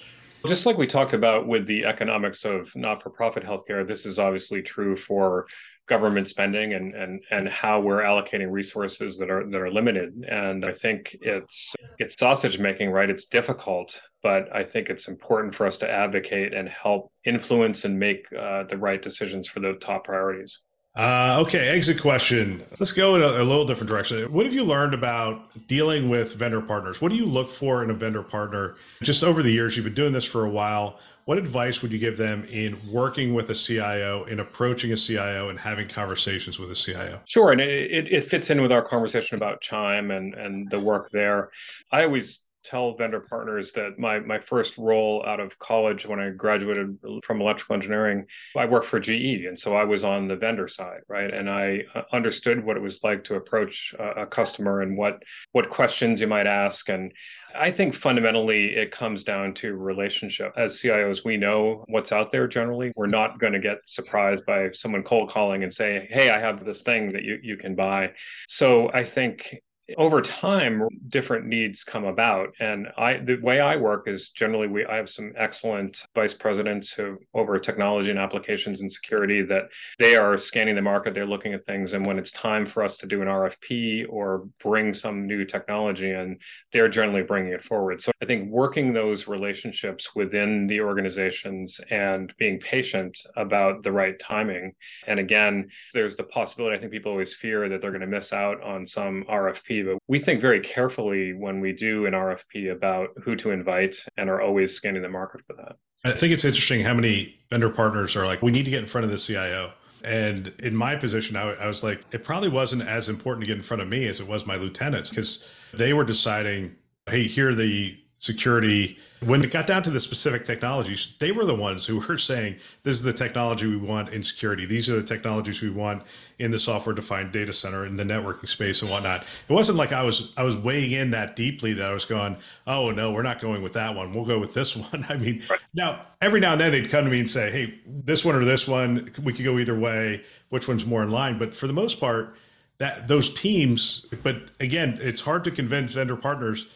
Just 0.47 0.65
like 0.65 0.79
we 0.79 0.87
talked 0.87 1.13
about 1.13 1.47
with 1.47 1.67
the 1.67 1.85
economics 1.85 2.47
of 2.47 2.75
not-for-profit 2.75 3.45
healthcare, 3.45 3.87
this 3.87 4.07
is 4.07 4.19
obviously 4.19 4.63
true 4.63 4.97
for 4.97 5.47
government 5.91 6.29
spending 6.29 6.73
and 6.75 6.95
and 6.95 7.21
and 7.31 7.49
how 7.49 7.81
we're 7.81 8.01
allocating 8.01 8.51
resources 8.51 9.19
that 9.19 9.29
are 9.29 9.45
that 9.51 9.61
are 9.61 9.71
limited. 9.71 10.25
And 10.27 10.65
I 10.65 10.73
think 10.73 11.17
it's 11.21 11.75
it's 11.99 12.15
sausage 12.19 12.59
making, 12.59 12.91
right? 12.91 13.11
It's 13.11 13.27
difficult, 13.27 14.01
but 14.23 14.55
I 14.55 14.63
think 14.65 14.89
it's 14.89 15.09
important 15.09 15.55
for 15.55 15.67
us 15.67 15.77
to 15.79 15.91
advocate 15.91 16.55
and 16.55 16.69
help 16.69 17.13
influence 17.25 17.85
and 17.85 17.99
make 17.99 18.25
uh, 18.33 18.63
the 18.71 18.79
right 18.79 19.03
decisions 19.03 19.49
for 19.49 19.61
the 19.61 19.75
top 19.75 20.05
priorities. 20.05 20.61
Uh, 20.97 21.39
okay, 21.41 21.69
exit 21.69 22.01
question. 22.01 22.65
Let's 22.81 22.91
go 22.91 23.15
in 23.15 23.23
a, 23.23 23.27
a, 23.27 23.45
little 23.45 23.65
different 23.65 23.89
direction. 23.89 24.31
What 24.33 24.45
have 24.45 24.55
you 24.55 24.65
learned 24.65 24.93
about 24.93 25.69
dealing 25.69 26.09
with 26.09 26.35
vendor 26.35 26.61
partners? 26.61 27.01
What 27.01 27.11
do 27.11 27.17
you 27.17 27.27
look 27.27 27.49
for 27.49 27.85
in 27.85 27.91
a 27.91 27.95
vendor 27.95 28.25
partner? 28.25 28.75
Just 29.03 29.23
over 29.23 29.41
the 29.43 29.53
years, 29.53 29.77
you've 29.77 29.85
been 29.85 29.95
doing 29.95 30.13
this 30.13 30.25
for 30.25 30.45
a 30.47 30.51
while. 30.51 30.99
What 31.27 31.39
advice 31.39 31.81
would 31.81 31.93
you 31.93 31.99
give 32.01 32.17
them 32.17 32.45
in 32.47 32.77
working 32.91 33.35
with 33.35 33.51
a 33.51 33.55
CIO, 33.55 34.25
in 34.25 34.41
approaching 34.41 34.91
a 34.91 34.97
CIO, 34.97 35.49
and 35.49 35.61
having 35.61 35.87
conversations 35.87 36.59
with 36.59 36.73
a 36.73 36.75
CIO? 36.75 37.21
Sure, 37.25 37.53
and 37.53 37.61
it, 37.61 38.13
it 38.13 38.25
fits 38.25 38.51
in 38.51 38.61
with 38.61 38.73
our 38.73 38.83
conversation 38.83 39.37
about 39.37 39.61
Chime 39.61 40.11
and 40.11 40.35
and 40.35 40.69
the 40.71 40.81
work 40.81 41.11
there. 41.13 41.51
I 41.93 42.03
always 42.03 42.43
tell 42.63 42.95
vendor 42.95 43.21
partners 43.21 43.73
that 43.73 43.99
my 43.99 44.19
my 44.21 44.39
first 44.39 44.77
role 44.79 45.25
out 45.27 45.41
of 45.41 45.59
college 45.59 46.07
when 46.07 46.21
I 46.21 46.31
graduated 46.31 46.99
from 47.25 47.41
electrical 47.41 47.75
engineering, 47.75 48.27
I 48.57 48.67
worked 48.67 48.87
for 48.87 49.01
GE, 49.01 49.47
and 49.47 49.59
so 49.59 49.75
I 49.75 49.85
was 49.85 50.05
on 50.05 50.29
the 50.29 50.37
vendor 50.37 50.69
side, 50.69 51.01
right? 51.09 51.33
And 51.33 51.49
I 51.49 51.85
uh, 51.95 52.03
understood 52.13 52.65
what 52.65 52.77
it 52.77 52.83
was 52.83 53.03
like 53.03 53.25
to 53.25 53.37
approach 53.37 53.95
a, 53.99 54.23
a 54.23 54.27
customer 54.27 54.83
and 54.83 54.97
what 54.97 55.23
what 55.53 55.71
questions 55.71 56.21
you 56.21 56.27
might 56.27 56.47
ask. 56.47 56.89
And 56.89 57.13
I 57.55 57.71
think 57.71 57.95
fundamentally 57.95 58.77
it 58.77 58.91
comes 58.91 59.25
down 59.25 59.55
to 59.55 59.75
relationship. 59.75 60.53
As 60.57 60.81
CIOs, 60.81 61.25
we 61.25 61.37
know 61.37 61.85
what's 61.89 62.13
out 62.13 62.31
there 62.31 62.47
generally. 62.47 62.93
We're 62.97 63.07
not 63.07 63.41
going 63.41 63.53
to 63.55 63.59
get 63.59 63.79
surprised 63.87 64.47
by 64.47 64.71
someone 64.73 65.03
cold 65.03 65.31
calling 65.31 65.63
and 65.63 65.73
say, 65.73 66.09
"Hey, 66.11 66.31
I 66.31 66.39
have 66.39 66.65
this 66.65 66.83
thing 66.83 67.09
that 67.11 67.25
you 67.25 67.39
you 67.43 67.57
can 67.57 67.75
buy." 67.75 68.13
So 68.49 68.91
I 68.93 69.05
think 69.05 69.57
over 69.97 70.21
time 70.21 70.87
different 71.09 71.47
needs 71.47 71.85
come 71.85 72.05
about. 72.05 72.49
And 72.61 72.89
i 72.97 73.19
the 73.19 73.37
way 73.37 73.61
i 73.61 73.77
work 73.77 74.09
is 74.09 74.31
generally 74.31 74.67
we 74.67 74.85
i 74.87 74.97
have 74.97 75.11
some 75.11 75.33
excellent 75.37 76.05
vice 76.15 76.35
presidents 76.35 76.93
who 76.93 77.19
over 77.35 77.59
technology 77.59 78.11
and 78.11 78.19
applications 78.19 78.81
and 78.81 78.93
security 78.93 79.43
that 79.43 79.65
they 79.99 80.17
are 80.17 80.37
scanning 80.39 80.75
the 80.75 80.83
market 80.83 81.15
they're 81.15 81.27
looking 81.27 81.55
at 81.55 81.67
things. 81.67 81.93
And 81.93 82.07
when 82.07 82.19
it's 82.19 82.31
time 82.33 82.67
for 82.67 82.83
us 82.83 82.97
to 82.99 83.07
do 83.07 83.23
an 83.23 83.29
rfp 83.29 84.07
or 84.09 84.49
bring 84.63 84.95
some 84.95 85.27
new 85.27 85.45
technology 85.45 86.11
in 86.11 86.39
they're 86.73 86.89
generally 86.89 87.23
bringing 87.23 87.53
it 87.53 87.65
forward. 87.65 88.01
So 88.01 88.13
i 88.23 88.27
think 88.27 88.51
working 88.51 88.93
those 88.93 89.27
relationships 89.27 90.15
within 90.15 90.67
the 90.67 90.81
organizations 90.81 91.81
and 91.91 92.33
being 92.39 92.59
patient 92.61 93.19
about 93.37 93.83
the 93.83 93.93
right 93.93 94.19
timing. 94.19 94.75
And 95.07 95.19
again 95.19 95.69
there's 95.95 96.17
the 96.17 96.25
possibility 96.25 96.77
i 96.77 96.81
think 96.81 96.93
people 96.93 97.13
always 97.13 97.35
fear 97.35 97.69
that 97.69 97.81
they're 97.81 97.91
going 97.91 98.01
to 98.01 98.07
miss 98.07 98.33
out 98.33 98.63
on 98.63 98.87
some 98.87 99.25
rfp 99.25 99.80
but 99.83 99.99
we 100.09 100.19
think 100.19 100.41
very 100.41 100.61
carefully 100.61 101.33
when 101.33 101.61
we 101.61 101.73
do 101.73 102.07
an 102.07 102.13
RFP 102.13 102.73
about 102.73 103.09
who 103.23 103.37
to 103.37 103.51
invite 103.51 103.97
and 104.17 104.31
are 104.31 104.41
always 104.41 104.75
scanning 104.75 105.03
the 105.03 105.09
market 105.09 105.43
for 105.47 105.55
that. 105.55 105.77
I 106.05 106.13
think 106.13 106.33
it's 106.33 106.45
interesting 106.45 106.83
how 106.83 106.95
many 106.95 107.39
vendor 107.51 107.69
partners 107.69 108.17
are 108.17 108.27
like, 108.27 108.43
we 108.43 108.51
need 108.51 108.65
to 108.65 108.71
get 108.71 108.81
in 108.81 108.87
front 108.87 109.05
of 109.05 109.11
the 109.11 109.19
CIO. 109.19 109.73
And 110.03 110.53
in 110.61 110.75
my 110.75 110.97
position, 110.97 111.37
I, 111.37 111.53
I 111.55 111.67
was 111.67 111.83
like, 111.83 112.03
it 112.11 112.25
probably 112.25 112.49
wasn't 112.49 112.83
as 112.83 113.09
important 113.11 113.45
to 113.45 113.47
get 113.47 113.57
in 113.57 113.63
front 113.63 113.83
of 113.83 113.89
me 113.89 114.07
as 114.07 114.19
it 114.19 114.27
was 114.27 114.47
my 114.47 114.57
lieutenants 114.57 115.11
because 115.11 115.45
they 115.75 115.93
were 115.93 116.05
deciding, 116.05 116.75
hey, 117.07 117.25
here 117.25 117.51
are 117.51 117.55
the 117.55 117.99
security. 118.21 118.99
When 119.25 119.43
it 119.43 119.51
got 119.51 119.67
down 119.67 119.83
to 119.85 119.91
the 119.91 119.99
specific 119.99 120.45
technologies, 120.45 121.15
they 121.19 121.33
were 121.33 121.47
the 121.47 121.55
ones 121.55 121.87
who 121.87 121.99
were 121.99 122.19
saying, 122.19 122.59
this 122.83 122.95
is 122.95 123.03
the 123.03 123.15
technology 123.15 123.67
we 123.67 123.79
want 123.79 124.11
in 124.11 124.23
security. 124.23 124.67
These 124.67 124.91
are 124.91 124.97
the 124.97 125.03
technologies 125.03 125.63
we 125.63 125.71
want 125.71 126.03
in 126.39 126.51
the 126.51 126.59
software 126.59 126.95
defined 126.95 127.33
data 127.33 127.53
center 127.53 127.87
in 127.87 127.97
the 127.97 128.05
networking 128.05 128.49
space 128.49 128.83
and 128.83 128.91
whatnot. 128.91 129.25
It 129.49 129.53
wasn't 129.53 129.79
like 129.79 129.93
I 129.93 130.03
was 130.03 130.33
I 130.37 130.43
was 130.43 130.57
weighing 130.57 130.93
in 130.93 131.11
that 131.13 131.35
deeply 131.35 131.73
that 131.73 131.91
I 131.91 131.93
was 131.93 132.05
going, 132.05 132.37
oh 132.67 132.91
no, 132.91 133.11
we're 133.11 133.23
not 133.23 133.41
going 133.41 133.63
with 133.63 133.73
that 133.73 133.95
one. 133.95 134.13
We'll 134.13 134.27
go 134.27 134.39
with 134.39 134.53
this 134.53 134.77
one. 134.93 135.05
I 135.09 135.17
mean, 135.17 135.43
right. 135.49 135.61
now 135.75 136.07
every 136.21 136.41
now 136.41 136.53
and 136.53 136.61
then 136.61 136.73
they'd 136.73 136.91
come 136.91 137.05
to 137.05 137.11
me 137.11 137.19
and 137.19 137.31
say, 137.31 137.51
hey, 137.51 137.81
this 137.87 138.23
one 138.25 138.37
or 138.37 138.45
this 138.45 138.69
one, 138.69 139.11
we 139.23 139.33
could 139.33 139.47
go 139.47 139.59
either 139.59 139.79
way. 139.79 140.23
Which 140.51 140.69
one's 140.69 140.85
more 140.85 141.03
in 141.03 141.11
line? 141.11 141.39
But 141.39 141.55
for 141.55 141.67
the 141.67 141.73
most 141.73 141.99
part, 141.99 142.37
that 142.77 143.09
those 143.09 143.33
teams, 143.33 144.05
but 144.23 144.51
again, 144.61 144.99
it's 145.01 145.23
hard 145.23 145.45
to 145.45 145.51
convince 145.51 145.93
vendor 145.93 146.17
partners 146.17 146.67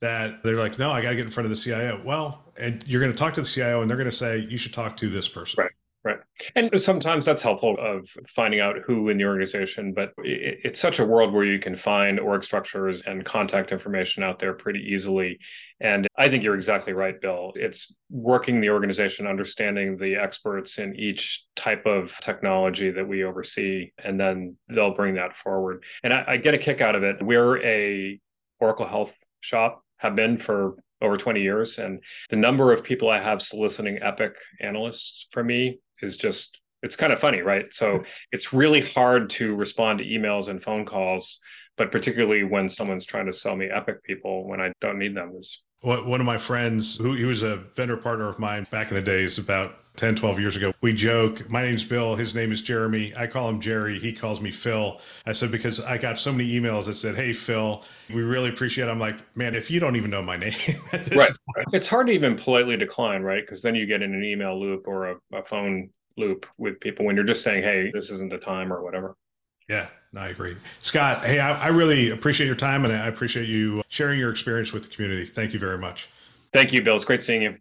that 0.00 0.42
they're 0.42 0.56
like, 0.56 0.78
no, 0.78 0.90
I 0.90 1.00
got 1.00 1.10
to 1.10 1.16
get 1.16 1.24
in 1.24 1.30
front 1.30 1.46
of 1.46 1.50
the 1.50 1.56
CIO. 1.56 2.00
Well, 2.04 2.44
and 2.56 2.86
you're 2.86 3.00
going 3.00 3.12
to 3.12 3.18
talk 3.18 3.34
to 3.34 3.40
the 3.40 3.46
CIO 3.46 3.82
and 3.82 3.90
they're 3.90 3.96
going 3.96 4.10
to 4.10 4.16
say, 4.16 4.38
you 4.38 4.58
should 4.58 4.72
talk 4.72 4.96
to 4.98 5.08
this 5.08 5.28
person. 5.28 5.62
Right. 5.62 5.72
Right. 6.06 6.18
And 6.54 6.80
sometimes 6.80 7.24
that's 7.24 7.42
helpful 7.42 7.76
of 7.80 8.08
finding 8.28 8.60
out 8.60 8.76
who 8.86 9.08
in 9.08 9.18
the 9.18 9.24
organization, 9.24 9.92
but 9.92 10.12
it's 10.18 10.78
such 10.78 11.00
a 11.00 11.04
world 11.04 11.34
where 11.34 11.42
you 11.42 11.58
can 11.58 11.74
find 11.74 12.20
org 12.20 12.44
structures 12.44 13.02
and 13.02 13.24
contact 13.24 13.72
information 13.72 14.22
out 14.22 14.38
there 14.38 14.52
pretty 14.52 14.78
easily. 14.88 15.36
And 15.80 16.06
I 16.16 16.28
think 16.28 16.44
you're 16.44 16.54
exactly 16.54 16.92
right, 16.92 17.20
Bill. 17.20 17.52
It's 17.56 17.92
working 18.08 18.60
the 18.60 18.70
organization, 18.70 19.26
understanding 19.26 19.96
the 19.96 20.14
experts 20.14 20.78
in 20.78 20.94
each 20.94 21.44
type 21.56 21.86
of 21.86 22.16
technology 22.20 22.92
that 22.92 23.08
we 23.08 23.24
oversee, 23.24 23.90
and 24.04 24.18
then 24.20 24.56
they'll 24.68 24.94
bring 24.94 25.16
that 25.16 25.34
forward. 25.34 25.82
And 26.04 26.12
I, 26.12 26.24
I 26.28 26.36
get 26.36 26.54
a 26.54 26.58
kick 26.58 26.80
out 26.80 26.94
of 26.94 27.02
it. 27.02 27.20
We're 27.20 27.60
a 27.64 28.20
Oracle 28.60 28.86
Health 28.86 29.18
shop 29.40 29.82
have 29.98 30.16
been 30.16 30.36
for 30.36 30.76
over 31.02 31.16
20 31.16 31.40
years. 31.40 31.78
And 31.78 32.00
the 32.30 32.36
number 32.36 32.72
of 32.72 32.82
people 32.82 33.10
I 33.10 33.20
have 33.20 33.42
soliciting 33.42 33.98
Epic 34.02 34.34
analysts 34.60 35.26
for 35.30 35.44
me 35.44 35.78
is 36.02 36.16
just, 36.16 36.60
it's 36.82 36.96
kind 36.96 37.12
of 37.12 37.18
funny, 37.18 37.40
right? 37.40 37.66
So 37.72 38.04
it's 38.32 38.52
really 38.52 38.80
hard 38.80 39.30
to 39.30 39.54
respond 39.54 39.98
to 39.98 40.04
emails 40.04 40.48
and 40.48 40.62
phone 40.62 40.84
calls, 40.84 41.38
but 41.76 41.92
particularly 41.92 42.44
when 42.44 42.68
someone's 42.68 43.04
trying 43.04 43.26
to 43.26 43.32
sell 43.32 43.56
me 43.56 43.66
Epic 43.66 44.02
people 44.04 44.48
when 44.48 44.60
I 44.60 44.72
don't 44.80 44.98
need 44.98 45.16
them 45.16 45.32
is. 45.38 45.62
One 45.82 46.20
of 46.20 46.26
my 46.26 46.38
friends, 46.38 46.96
who 46.96 47.12
he 47.14 47.24
was 47.24 47.42
a 47.42 47.56
vendor 47.76 47.98
partner 47.98 48.28
of 48.28 48.38
mine 48.38 48.66
back 48.70 48.88
in 48.88 48.96
the 48.96 49.02
days, 49.02 49.38
about 49.38 49.76
10, 49.96 50.16
12 50.16 50.40
years 50.40 50.56
ago. 50.56 50.72
We 50.80 50.92
joke, 50.92 51.48
my 51.50 51.62
name's 51.62 51.84
Bill, 51.84 52.14
his 52.14 52.34
name 52.34 52.52
is 52.52 52.62
Jeremy. 52.62 53.12
I 53.16 53.26
call 53.26 53.48
him 53.48 53.60
Jerry, 53.60 53.98
he 53.98 54.12
calls 54.12 54.40
me 54.40 54.50
Phil. 54.50 55.00
I 55.24 55.32
said, 55.32 55.50
because 55.50 55.80
I 55.80 55.98
got 55.98 56.18
so 56.18 56.32
many 56.32 56.52
emails 56.52 56.84
that 56.86 56.96
said, 56.96 57.16
Hey, 57.16 57.32
Phil, 57.32 57.82
we 58.12 58.22
really 58.22 58.50
appreciate 58.50 58.88
it. 58.88 58.90
I'm 58.90 59.00
like, 59.00 59.16
man, 59.36 59.54
if 59.54 59.70
you 59.70 59.80
don't 59.80 59.96
even 59.96 60.10
know 60.10 60.22
my 60.22 60.36
name, 60.36 60.54
right. 60.92 61.30
Point. 61.54 61.68
It's 61.72 61.88
hard 61.88 62.06
to 62.08 62.12
even 62.12 62.36
politely 62.36 62.76
decline, 62.76 63.22
right? 63.22 63.42
Because 63.42 63.62
then 63.62 63.74
you 63.74 63.86
get 63.86 64.02
in 64.02 64.14
an 64.14 64.24
email 64.24 64.58
loop 64.58 64.86
or 64.88 65.10
a, 65.10 65.16
a 65.32 65.42
phone 65.42 65.90
loop 66.16 66.46
with 66.58 66.80
people 66.80 67.04
when 67.04 67.16
you're 67.16 67.24
just 67.24 67.42
saying, 67.42 67.62
Hey, 67.62 67.90
this 67.92 68.10
isn't 68.10 68.30
the 68.30 68.38
time 68.38 68.72
or 68.72 68.82
whatever. 68.82 69.16
Yeah, 69.68 69.88
no, 70.12 70.20
I 70.20 70.28
agree. 70.28 70.56
Scott, 70.80 71.24
hey, 71.24 71.40
I, 71.40 71.64
I 71.64 71.68
really 71.68 72.10
appreciate 72.10 72.46
your 72.46 72.56
time 72.56 72.84
and 72.84 72.94
I 72.94 73.08
appreciate 73.08 73.48
you 73.48 73.82
sharing 73.88 74.18
your 74.18 74.30
experience 74.30 74.72
with 74.72 74.84
the 74.84 74.88
community. 74.88 75.26
Thank 75.26 75.52
you 75.52 75.58
very 75.58 75.78
much. 75.78 76.08
Thank 76.52 76.72
you, 76.72 76.82
Bill. 76.82 76.94
It's 76.94 77.04
great 77.04 77.22
seeing 77.22 77.42
you. 77.42 77.56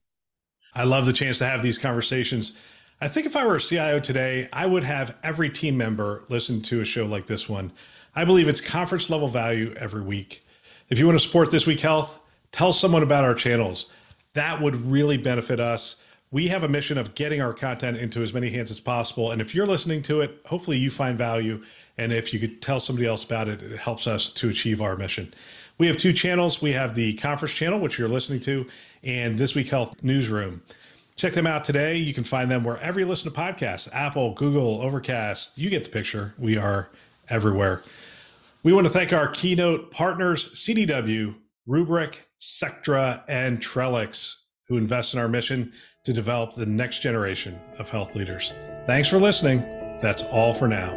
I 0.75 0.83
love 0.83 1.05
the 1.05 1.13
chance 1.13 1.37
to 1.37 1.45
have 1.45 1.63
these 1.63 1.77
conversations. 1.77 2.59
I 2.99 3.07
think 3.07 3.25
if 3.25 3.35
I 3.35 3.45
were 3.45 3.55
a 3.55 3.61
CIO 3.61 3.99
today, 3.99 4.49
I 4.51 4.65
would 4.65 4.83
have 4.83 5.15
every 5.23 5.49
team 5.49 5.77
member 5.77 6.23
listen 6.27 6.61
to 6.63 6.81
a 6.81 6.85
show 6.85 7.05
like 7.05 7.27
this 7.27 7.47
one. 7.47 7.71
I 8.15 8.25
believe 8.25 8.49
it's 8.49 8.61
conference 8.61 9.09
level 9.09 9.27
value 9.27 9.73
every 9.77 10.01
week. 10.01 10.45
If 10.89 10.99
you 10.99 11.05
want 11.05 11.17
to 11.17 11.25
support 11.25 11.51
This 11.51 11.65
Week 11.65 11.79
Health, 11.79 12.19
tell 12.51 12.73
someone 12.73 13.03
about 13.03 13.23
our 13.23 13.33
channels. 13.33 13.89
That 14.33 14.61
would 14.61 14.85
really 14.85 15.17
benefit 15.17 15.59
us. 15.59 15.95
we 16.31 16.47
have 16.49 16.63
a 16.63 16.67
mission 16.67 16.97
of 16.97 17.15
getting 17.15 17.41
our 17.41 17.53
content 17.53 17.95
into 17.95 18.21
as 18.21 18.33
many 18.33 18.49
hands 18.49 18.69
as 18.69 18.81
possible. 18.81 19.31
And 19.31 19.41
if 19.41 19.55
you're 19.55 19.65
listening 19.65 20.01
to 20.03 20.19
it, 20.21 20.41
hopefully 20.45 20.77
you 20.77 20.89
find 20.89 21.17
value. 21.17 21.63
And 21.97 22.11
if 22.11 22.33
you 22.33 22.39
could 22.39 22.61
tell 22.61 22.81
somebody 22.81 23.07
else 23.07 23.23
about 23.23 23.47
it, 23.47 23.61
it 23.61 23.79
helps 23.79 24.07
us 24.07 24.27
to 24.29 24.49
achieve 24.49 24.81
our 24.81 24.97
mission. 24.97 25.33
We 25.77 25.87
have 25.87 25.97
two 25.97 26.13
channels. 26.13 26.61
We 26.61 26.73
have 26.73 26.95
the 26.95 27.13
conference 27.15 27.53
channel, 27.53 27.79
which 27.79 27.97
you're 27.99 28.09
listening 28.09 28.39
to, 28.41 28.65
and 29.05 29.37
This 29.37 29.55
Week 29.55 29.69
Health 29.69 30.03
Newsroom. 30.03 30.61
Check 31.15 31.33
them 31.33 31.47
out 31.47 31.63
today. 31.63 31.95
You 31.95 32.13
can 32.13 32.23
find 32.23 32.51
them 32.51 32.63
wherever 32.63 32.99
you 32.99 33.05
listen 33.05 33.31
to 33.31 33.39
podcasts 33.39 33.87
Apple, 33.93 34.33
Google, 34.33 34.81
Overcast. 34.81 35.57
You 35.57 35.69
get 35.69 35.83
the 35.83 35.89
picture. 35.89 36.33
We 36.37 36.57
are 36.57 36.89
everywhere. 37.29 37.83
We 38.63 38.73
want 38.73 38.87
to 38.87 38.91
thank 38.91 39.13
our 39.13 39.27
keynote 39.29 39.91
partners, 39.91 40.51
CDW, 40.55 41.35
Rubrik, 41.67 42.17
Sectra, 42.37 43.23
and 43.27 43.59
Trellix, 43.59 44.35
who 44.67 44.77
invest 44.77 45.13
in 45.13 45.19
our 45.19 45.27
mission 45.27 45.71
to 46.03 46.13
develop 46.13 46.55
the 46.55 46.65
next 46.65 46.99
generation 46.99 47.59
of 47.79 47.89
health 47.89 48.15
leaders. 48.15 48.53
Thanks 48.85 49.07
for 49.07 49.19
listening. 49.19 49.59
That's 50.01 50.23
all 50.23 50.53
for 50.53 50.67
now. 50.67 50.89